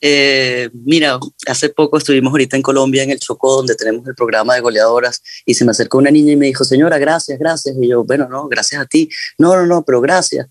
Eh, 0.00 0.70
mira, 0.72 1.18
hace 1.46 1.68
poco 1.68 1.98
estuvimos 1.98 2.30
ahorita 2.30 2.56
en 2.56 2.62
Colombia, 2.62 3.02
en 3.02 3.10
el 3.10 3.18
Chocó, 3.18 3.56
donde 3.56 3.74
tenemos 3.74 4.06
el 4.06 4.14
programa 4.14 4.54
de 4.54 4.60
goleadoras, 4.60 5.22
y 5.44 5.54
se 5.54 5.64
me 5.64 5.72
acercó 5.72 5.98
una 5.98 6.10
niña 6.10 6.32
y 6.32 6.36
me 6.36 6.46
dijo, 6.46 6.64
señora, 6.64 6.96
gracias, 6.96 7.38
gracias. 7.38 7.76
Y 7.78 7.88
yo, 7.88 8.04
bueno, 8.04 8.28
no, 8.28 8.48
gracias 8.48 8.80
a 8.80 8.86
ti. 8.86 9.10
No, 9.36 9.56
no, 9.56 9.66
no, 9.66 9.82
pero 9.82 10.00
gracias. 10.00 10.46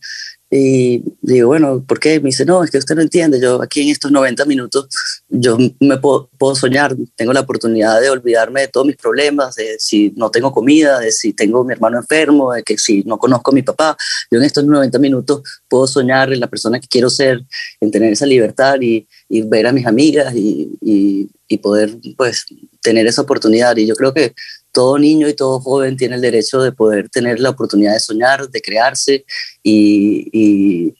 Y 0.55 1.03
digo, 1.21 1.47
bueno, 1.47 1.83
¿por 1.83 1.99
qué? 1.99 2.19
Me 2.19 2.27
dice, 2.27 2.45
no, 2.45 2.63
es 2.63 2.69
que 2.69 2.77
usted 2.77 2.93
no 2.93 3.01
entiende, 3.01 3.41
yo 3.41 3.59
aquí 3.59 3.81
en 3.81 3.89
estos 3.89 4.11
90 4.11 4.45
minutos, 4.45 4.87
yo 5.27 5.57
me 5.79 5.97
puedo, 5.97 6.29
puedo, 6.37 6.53
soñar, 6.53 6.95
tengo 7.15 7.33
la 7.33 7.39
oportunidad 7.39 7.99
de 7.99 8.11
olvidarme 8.11 8.61
de 8.61 8.67
todos 8.67 8.85
mis 8.85 8.95
problemas, 8.95 9.55
de 9.55 9.77
si 9.79 10.13
no 10.15 10.29
tengo 10.29 10.51
comida, 10.51 10.99
de 10.99 11.11
si 11.11 11.33
tengo 11.33 11.63
mi 11.63 11.73
hermano 11.73 11.97
enfermo, 11.97 12.53
de 12.53 12.61
que 12.61 12.77
si 12.77 13.01
no 13.01 13.17
conozco 13.17 13.49
a 13.49 13.55
mi 13.55 13.63
papá, 13.63 13.97
yo 14.29 14.37
en 14.37 14.43
estos 14.43 14.63
90 14.63 14.99
minutos 14.99 15.41
puedo 15.67 15.87
soñar 15.87 16.31
en 16.31 16.39
la 16.39 16.47
persona 16.47 16.79
que 16.79 16.87
quiero 16.87 17.09
ser, 17.09 17.41
en 17.81 17.89
tener 17.89 18.13
esa 18.13 18.27
libertad 18.27 18.75
y, 18.79 19.07
y 19.29 19.41
ver 19.41 19.65
a 19.65 19.71
mis 19.71 19.87
amigas 19.87 20.35
y, 20.35 20.77
y, 20.81 21.29
y 21.47 21.57
poder 21.57 21.97
pues 22.15 22.45
tener 22.79 23.07
esa 23.07 23.23
oportunidad. 23.23 23.75
Y 23.77 23.87
yo 23.87 23.95
creo 23.95 24.13
que 24.13 24.35
todo 24.73 24.97
niño 24.97 25.29
y 25.29 25.36
todo 25.36 25.62
joven 25.62 25.95
tiene 25.95 26.15
el 26.15 26.21
derecho 26.21 26.62
de 26.62 26.71
poder 26.71 27.07
tener 27.07 27.39
la 27.39 27.51
oportunidad 27.51 27.93
de 27.93 27.99
soñar, 27.99 28.49
de 28.49 28.62
crearse 28.62 29.25
y, 29.62 30.93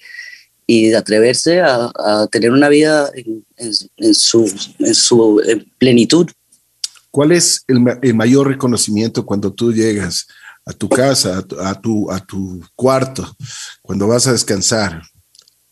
de 0.67 0.95
atreverse 0.95 1.59
a, 1.59 1.91
tener 2.31 2.51
una 2.51 2.69
vida 2.69 3.12
en, 3.97 4.15
su, 4.15 4.49
en 4.79 4.95
su 4.95 5.41
en 5.45 5.69
plenitud. 5.77 6.29
¿Cuál 7.12 7.31
es 7.31 7.63
el, 7.67 8.15
mayor 8.15 8.47
reconocimiento 8.47 9.25
cuando 9.25 9.51
tú 9.51 9.73
llegas 9.73 10.27
a 10.65 10.71
tu 10.71 10.88
casa, 10.88 11.43
a 11.59 11.81
tu, 11.81 12.09
a 12.09 12.25
tu 12.25 12.63
cuarto, 12.75 13.36
cuando 13.81 14.07
vas 14.07 14.27
a 14.27 14.31
descansar? 14.31 15.01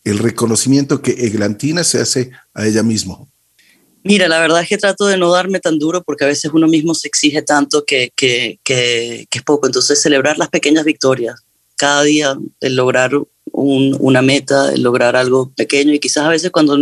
El 0.04 0.18
reconocimiento 0.18 1.00
que 1.00 1.12
Eglantina 1.12 1.84
se 1.84 2.00
hace 2.00 2.32
a 2.54 2.66
ella 2.66 2.82
misma. 2.82 3.18
Mira, 4.04 4.26
la 4.26 4.40
verdad 4.40 4.62
es 4.62 4.68
que 4.68 4.78
trato 4.78 5.06
de 5.06 5.16
no 5.16 5.30
darme 5.30 5.60
tan 5.60 5.78
duro 5.78 6.02
porque 6.02 6.24
a 6.24 6.28
veces 6.28 6.50
uno 6.52 6.66
mismo 6.66 6.94
se 6.94 7.06
exige 7.08 7.42
tanto 7.42 7.84
que, 7.84 8.10
que, 8.16 8.58
que, 8.64 9.26
es 9.30 9.42
poco. 9.42 9.66
Entonces, 9.66 10.00
celebrar 10.00 10.38
las 10.38 10.48
pequeñas 10.48 10.84
victorias, 10.84 11.40
cada 11.76 12.02
día, 12.02 12.36
el 12.60 12.74
lograr 12.74 13.12
un, 13.52 13.96
una 14.00 14.22
meta, 14.22 14.72
el 14.72 14.82
lograr 14.82 15.14
algo 15.14 15.52
pequeño 15.54 15.92
y 15.92 16.00
quizás 16.00 16.24
a 16.24 16.30
veces 16.30 16.50
cuando 16.50 16.76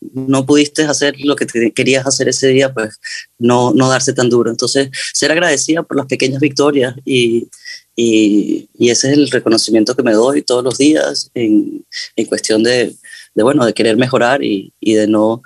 no 0.00 0.46
pudiste 0.46 0.84
hacer 0.84 1.14
lo 1.20 1.36
que 1.36 1.46
te 1.46 1.72
querías 1.72 2.06
hacer 2.06 2.28
ese 2.28 2.48
día, 2.48 2.72
pues 2.72 2.98
no, 3.38 3.72
no 3.74 3.88
darse 3.90 4.14
tan 4.14 4.30
duro. 4.30 4.50
Entonces, 4.50 4.88
ser 5.12 5.30
agradecida 5.30 5.82
por 5.82 5.98
las 5.98 6.06
pequeñas 6.06 6.40
victorias 6.40 6.94
y, 7.04 7.48
y, 7.96 8.68
y 8.78 8.90
ese 8.90 9.10
es 9.10 9.18
el 9.18 9.30
reconocimiento 9.30 9.94
que 9.94 10.02
me 10.02 10.14
doy 10.14 10.40
todos 10.42 10.64
los 10.64 10.78
días 10.78 11.30
en, 11.34 11.84
en 12.16 12.26
cuestión 12.26 12.62
de, 12.62 12.94
de, 13.34 13.42
bueno, 13.42 13.64
de 13.64 13.74
querer 13.74 13.96
mejorar 13.96 14.42
y, 14.42 14.72
y 14.80 14.94
de 14.94 15.06
no 15.06 15.42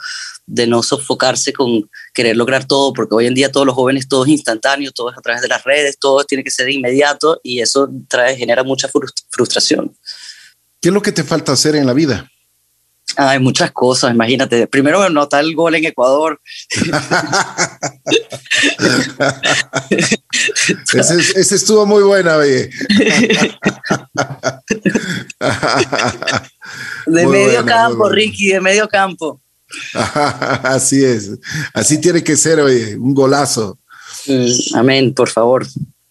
de 0.47 0.67
no 0.67 0.83
sofocarse 0.83 1.53
con 1.53 1.91
querer 2.15 2.37
lograr 2.37 2.67
todo, 2.67 2.93
porque 2.93 3.17
hoy 3.17 3.27
en 3.27 3.35
día 3.35 3.51
todos 3.51 3.67
los 3.67 3.75
jóvenes, 3.75 4.07
todo 4.07 4.25
es 4.25 4.31
instantáneo, 4.31 4.93
todo 4.93 5.11
a 5.11 5.21
través 5.21 5.43
de 5.43 5.49
las 5.49 5.65
redes, 5.65 5.99
todo 5.99 6.25
tiene 6.25 6.45
que 6.45 6.53
ser 6.53 6.67
de 6.67 6.75
inmediato 6.75 7.41
y 7.43 7.61
eso 7.61 7.91
trae, 8.09 8.37
genera 8.37 8.63
mucha 8.63 8.89
frustración. 9.29 9.97
¿Qué 10.81 10.89
es 10.89 10.95
lo 10.95 11.03
que 11.03 11.13
te 11.13 11.25
falta 11.25 11.53
hacer 11.53 11.75
en 11.75 11.87
la 11.87 11.93
vida? 11.93 12.31
Hay 13.17 13.39
muchas 13.39 13.71
cosas, 13.73 14.13
imagínate. 14.13 14.67
Primero 14.67 15.03
anotar 15.03 15.43
el 15.45 15.55
gol 15.55 15.75
en 15.75 15.87
Ecuador. 15.87 16.39
ese, 20.93 21.41
ese, 21.41 21.57
estuvo 21.57 21.87
muy 21.87 22.03
buena, 22.03 22.37
oye. 22.37 22.69
de 27.07 27.25
muy 27.25 27.33
medio 27.33 27.63
buena, 27.63 27.65
campo, 27.65 28.09
Ricky, 28.09 28.49
de 28.49 28.61
medio 28.61 28.89
campo. 28.89 29.41
Así 30.63 31.05
es, 31.05 31.33
así 31.75 32.01
tiene 32.01 32.23
que 32.23 32.37
ser, 32.37 32.61
oye, 32.61 32.97
un 32.97 33.15
golazo. 33.15 33.79
Mm, 34.27 34.77
amén, 34.77 35.15
por 35.15 35.29
favor. 35.29 35.67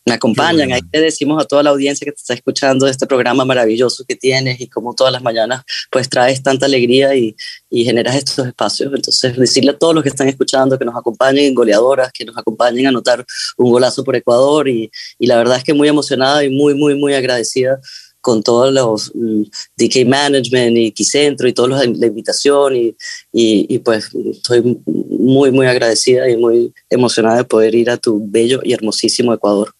Me 0.07 0.13
acompañan, 0.13 0.71
ahí 0.71 0.81
te 0.83 1.01
decimos 1.01 1.41
a 1.41 1.45
toda 1.47 1.63
la 1.63 1.71
audiencia 1.71 2.05
que 2.05 2.11
te 2.11 2.19
está 2.19 2.35
escuchando 2.35 2.87
este 2.87 3.07
programa 3.07 3.43
maravilloso 3.43 4.05
que 4.07 4.15
tienes 4.15 4.61
y 4.61 4.67
como 4.67 4.93
todas 4.93 5.11
las 5.11 5.23
mañanas 5.23 5.63
pues 5.89 6.07
traes 6.07 6.43
tanta 6.43 6.67
alegría 6.67 7.15
y, 7.15 7.35
y 7.71 7.85
generas 7.85 8.15
estos 8.15 8.45
espacios. 8.45 8.93
Entonces 8.93 9.35
decirle 9.35 9.71
a 9.71 9.77
todos 9.77 9.95
los 9.95 10.03
que 10.03 10.09
están 10.09 10.27
escuchando 10.27 10.77
que 10.77 10.85
nos 10.85 10.95
acompañen 10.95 11.45
en 11.45 11.55
goleadoras, 11.55 12.11
que 12.11 12.23
nos 12.23 12.37
acompañen 12.37 12.85
a 12.85 12.89
anotar 12.89 13.25
un 13.57 13.71
golazo 13.71 14.03
por 14.03 14.15
Ecuador 14.15 14.69
y, 14.69 14.91
y 15.17 15.25
la 15.25 15.37
verdad 15.37 15.57
es 15.57 15.63
que 15.63 15.73
muy 15.73 15.87
emocionada 15.87 16.43
y 16.43 16.49
muy, 16.49 16.75
muy, 16.75 16.93
muy 16.93 17.15
agradecida 17.15 17.79
con 18.25 18.41
todos 18.41 18.73
los 18.73 19.11
um, 19.13 19.45
DK 19.77 20.07
Management 20.07 20.75
y 20.77 20.91
Quicentro 20.91 21.47
y 21.47 21.53
toda 21.53 21.85
la 21.85 22.07
invitación 22.07 22.75
y, 22.75 22.95
y, 23.31 23.67
y, 23.69 23.77
pues 23.77 24.09
estoy 24.15 24.81
muy, 24.85 25.51
muy 25.51 25.67
agradecida 25.67 26.27
y 26.27 26.35
muy 26.35 26.73
emocionada 26.89 27.37
de 27.37 27.43
poder 27.43 27.75
ir 27.75 27.91
a 27.91 27.97
tu 27.97 28.19
bello 28.27 28.61
y 28.63 28.73
hermosísimo 28.73 29.31
Ecuador. 29.31 29.74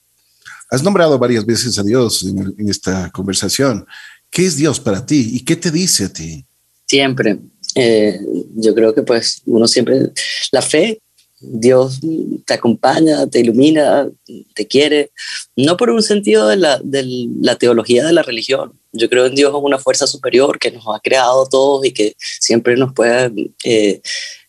Has 0.69 0.84
nombrado 0.84 1.17
varias 1.19 1.45
veces 1.45 1.78
a 1.78 1.84
Dios 1.84 2.23
en, 2.23 2.69
esta 2.69 3.10
conversación. 3.12 3.86
¿Qué 4.30 4.45
es 4.45 4.58
Dios 4.58 4.80
para 4.80 5.06
ti 5.06 5.32
y 5.34 5.45
qué 5.45 5.56
te 5.56 5.71
dice 5.71 6.06
a 6.06 6.13
ti? 6.13 6.45
Siempre. 6.86 7.39
Eh, 7.75 8.19
yo 8.56 8.73
creo 8.73 8.93
que 8.93 9.04
pues 9.04 9.41
uno 9.45 9.67
siempre, 9.67 10.12
la 10.51 10.62
fe 10.62 11.01
Dios 11.39 11.99
te 12.45 12.54
acompaña, 12.54 13.28
te 13.28 13.39
ilumina, 13.41 14.10
te 14.54 14.67
quiere, 14.67 15.12
no 15.56 15.78
por 15.78 15.89
un 15.89 16.01
sentido 16.01 16.47
de 16.47 16.58
la, 16.58 16.80
de 16.84 17.28
la 17.41 17.56
teología 17.58 18.06
de 18.06 18.13
la 18.13 18.23
religión. 18.23 18.73
Yo 18.93 19.10
creo 19.10 19.25
en 19.25 19.36
Dios 19.36 19.51
como 19.51 19.67
una 19.67 19.80
fuerza 19.80 20.08
superior 20.08 20.58
que 20.58 20.71
nos 20.71 20.86
ha 20.88 20.99
creado 20.99 21.47
todos 21.47 21.86
y 21.86 21.91
que 21.91 22.15
siempre 22.17 22.78
nos 22.78 22.93
puede 22.93 23.51
eh, 23.63 24.01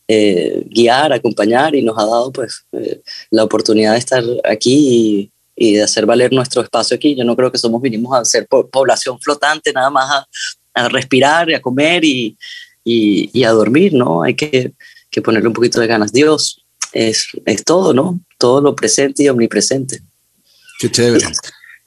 eh, 0.07 0.63
guiar, 0.69 1.11
acompañar 1.11 1.75
y 1.75 1.81
nos 1.81 1.97
ha 1.97 2.05
dado 2.05 2.31
pues 2.31 2.65
la 3.29 3.43
oportunidad 3.43 3.93
de 3.93 3.99
estar 3.99 4.23
aquí 4.45 4.89
y, 4.89 5.31
y, 5.57 5.73
de 5.73 5.83
hacer 5.83 6.05
valer 6.05 6.31
nuestro 6.31 6.61
espacio 6.61 6.95
aquí. 6.95 7.15
Yo 7.15 7.23
no 7.23 7.35
creo 7.35 7.51
que 7.51 7.57
somos 7.57 7.81
vinimos 7.81 8.15
a 8.15 8.23
ser 8.23 8.47
población 8.47 9.19
flotante, 9.19 9.73
nada 9.73 9.89
más 9.89 10.09
a, 10.09 10.27
a 10.73 10.89
respirar 10.89 11.49
y 11.49 11.55
a 11.55 11.61
comer 11.61 12.05
y, 12.05 12.37
y, 12.83 13.29
y, 13.33 13.43
a 13.43 13.51
dormir, 13.51 13.93
¿no? 13.93 14.23
Hay 14.23 14.35
que, 14.35 14.73
que 15.09 15.21
ponerle 15.21 15.47
un 15.47 15.53
poquito 15.53 15.79
de 15.79 15.87
ganas. 15.87 16.13
Dios 16.13 16.63
es, 16.93 17.27
es 17.45 17.63
todo, 17.63 17.93
¿no? 17.93 18.19
Todo 18.37 18.61
lo 18.61 18.75
presente 18.75 19.23
y 19.23 19.29
omnipresente. 19.29 20.01
Qué 20.79 20.91
chévere. 20.91 21.25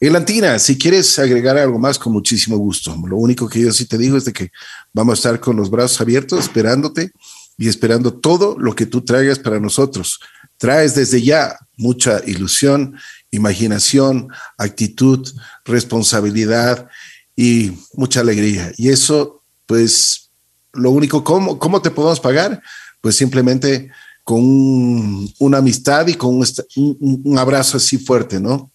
Elantina, 0.00 0.58
si 0.58 0.78
quieres 0.78 1.18
agregar 1.18 1.58
algo 1.58 1.78
más, 1.78 1.98
con 1.98 2.14
muchísimo 2.14 2.56
gusto. 2.56 2.96
Lo 3.06 3.16
único 3.16 3.48
que 3.48 3.60
yo 3.60 3.70
sí 3.70 3.84
te 3.84 3.98
digo 3.98 4.16
es 4.16 4.24
de 4.24 4.32
que 4.32 4.50
vamos 4.94 5.12
a 5.12 5.18
estar 5.18 5.40
con 5.40 5.56
los 5.56 5.70
brazos 5.70 6.00
abiertos, 6.00 6.40
esperándote 6.40 7.12
y 7.58 7.68
esperando 7.68 8.14
todo 8.14 8.56
lo 8.58 8.74
que 8.74 8.86
tú 8.86 9.02
traigas 9.02 9.38
para 9.38 9.60
nosotros. 9.60 10.18
Traes 10.56 10.94
desde 10.94 11.20
ya 11.20 11.58
mucha 11.76 12.22
ilusión, 12.26 12.96
imaginación, 13.30 14.28
actitud, 14.58 15.28
responsabilidad 15.64 16.88
y 17.36 17.72
mucha 17.94 18.20
alegría. 18.20 18.72
Y 18.76 18.88
eso, 18.88 19.42
pues, 19.66 20.30
lo 20.72 20.90
único, 20.90 21.24
¿cómo, 21.24 21.58
cómo 21.58 21.82
te 21.82 21.90
podemos 21.90 22.20
pagar? 22.20 22.62
Pues 23.00 23.16
simplemente 23.16 23.90
con 24.24 24.40
un, 24.40 25.34
una 25.38 25.58
amistad 25.58 26.06
y 26.06 26.14
con 26.14 26.36
un, 26.36 27.20
un, 27.24 27.38
abrazo 27.38 27.78
así 27.78 27.98
fuerte, 27.98 28.38
¿no? 28.38 28.70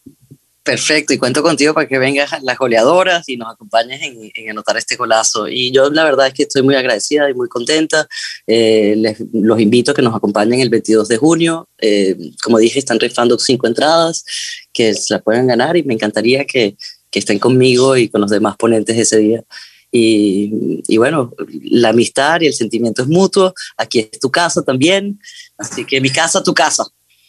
Perfecto, 0.65 1.13
y 1.13 1.19
cuento 1.19 1.43
contigo 1.43 1.75
para 1.75 1.87
que 1.87 1.99
vengas 1.99 2.41
las 2.41 2.57
goleadoras 2.57 3.29
y 3.29 3.37
nos 3.37 3.53
acompañes 3.53 4.01
en, 4.01 4.31
en, 4.33 4.49
anotar 4.49 4.75
este 4.77 4.95
golazo. 4.95 5.47
Y 5.47 5.71
yo 5.71 5.91
la 5.91 6.03
verdad 6.03 6.25
es 6.25 6.33
que 6.33 6.41
estoy 6.41 6.63
muy 6.63 6.73
agradecida 6.73 7.29
y 7.29 7.35
muy 7.35 7.47
contenta. 7.47 8.07
Eh, 8.47 8.95
les, 8.97 9.17
los 9.31 9.59
invito 9.59 9.91
a 9.91 9.93
que 9.93 10.01
nos 10.01 10.15
acompañen 10.15 10.61
el 10.61 10.71
22 10.71 11.07
de 11.07 11.17
junio. 11.17 11.69
Eh, 11.77 12.17
como 12.43 12.57
dije, 12.57 12.79
están 12.79 12.99
rifando 12.99 13.37
cinco 13.37 13.67
entradas 13.67 14.25
que 14.73 14.95
se 14.95 15.13
las 15.13 15.21
pueden 15.21 15.45
ganar 15.45 15.77
y 15.77 15.83
me 15.83 15.93
encantaría 15.93 16.45
que, 16.45 16.75
que 17.11 17.19
estén 17.19 17.37
conmigo 17.37 17.95
y 17.95 18.09
con 18.09 18.21
los 18.21 18.31
demás 18.31 18.55
ponentes 18.57 18.97
ese 18.97 19.17
día. 19.17 19.43
Y, 19.91 20.81
y, 20.87 20.97
bueno, 20.97 21.31
la 21.61 21.89
amistad 21.89 22.41
y 22.41 22.47
el 22.47 22.55
sentimiento 22.55 23.03
es 23.03 23.07
mutuo. 23.07 23.53
Aquí 23.77 23.99
es 23.99 24.19
tu 24.19 24.31
casa 24.31 24.63
también. 24.63 25.19
Así 25.59 25.85
que 25.85 26.01
mi 26.01 26.09
casa, 26.09 26.41
tu 26.41 26.55
casa. 26.55 26.87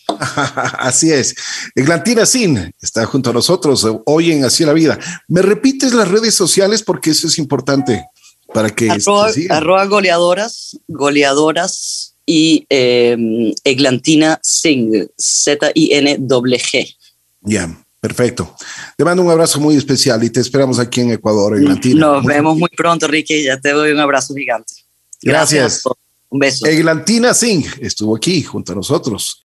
Así 0.79 1.11
es. 1.11 1.35
Eglantina 1.75 2.27
Sin 2.27 2.73
está 2.81 3.05
junto 3.07 3.31
a 3.31 3.33
nosotros 3.33 3.87
hoy 4.05 4.33
en 4.33 4.45
Así 4.45 4.65
la 4.65 4.73
Vida. 4.73 4.99
¿Me 5.29 5.43
repites 5.43 5.93
las 5.93 6.09
redes 6.09 6.35
sociales? 6.35 6.83
Porque 6.83 7.11
eso 7.11 7.27
es 7.27 7.39
importante 7.39 8.05
para 8.53 8.71
que... 8.71 8.91
Arroba, 8.91 9.31
arroba 9.51 9.85
goleadoras, 9.87 10.79
goleadoras 10.89 12.17
y 12.25 12.67
eh, 12.69 13.55
Eglantina 13.65 14.39
Sing, 14.43 15.09
Z-I-N-G. 15.17 16.97
Ya, 17.43 17.85
perfecto. 18.01 18.55
Te 18.97 19.05
mando 19.05 19.23
un 19.23 19.31
abrazo 19.31 19.61
muy 19.61 19.77
especial 19.77 20.23
y 20.25 20.31
te 20.31 20.41
esperamos 20.41 20.79
aquí 20.79 21.01
en 21.01 21.13
Ecuador, 21.13 21.57
Eglantina. 21.57 22.07
Nos 22.07 22.23
muy 22.25 22.35
vemos 22.35 22.59
muy 22.59 22.71
pronto, 22.71 23.07
Ricky. 23.07 23.45
Ya 23.45 23.59
te 23.59 23.71
doy 23.71 23.93
un 23.93 24.01
abrazo 24.01 24.35
gigante. 24.35 24.75
Gracias. 25.23 25.83
Gracias. 25.83 25.97
Un 26.29 26.41
beso. 26.41 26.67
Eglantina 26.67 27.33
Singh 27.33 27.67
estuvo 27.81 28.17
aquí 28.17 28.43
junto 28.43 28.73
a 28.73 28.75
nosotros. 28.75 29.35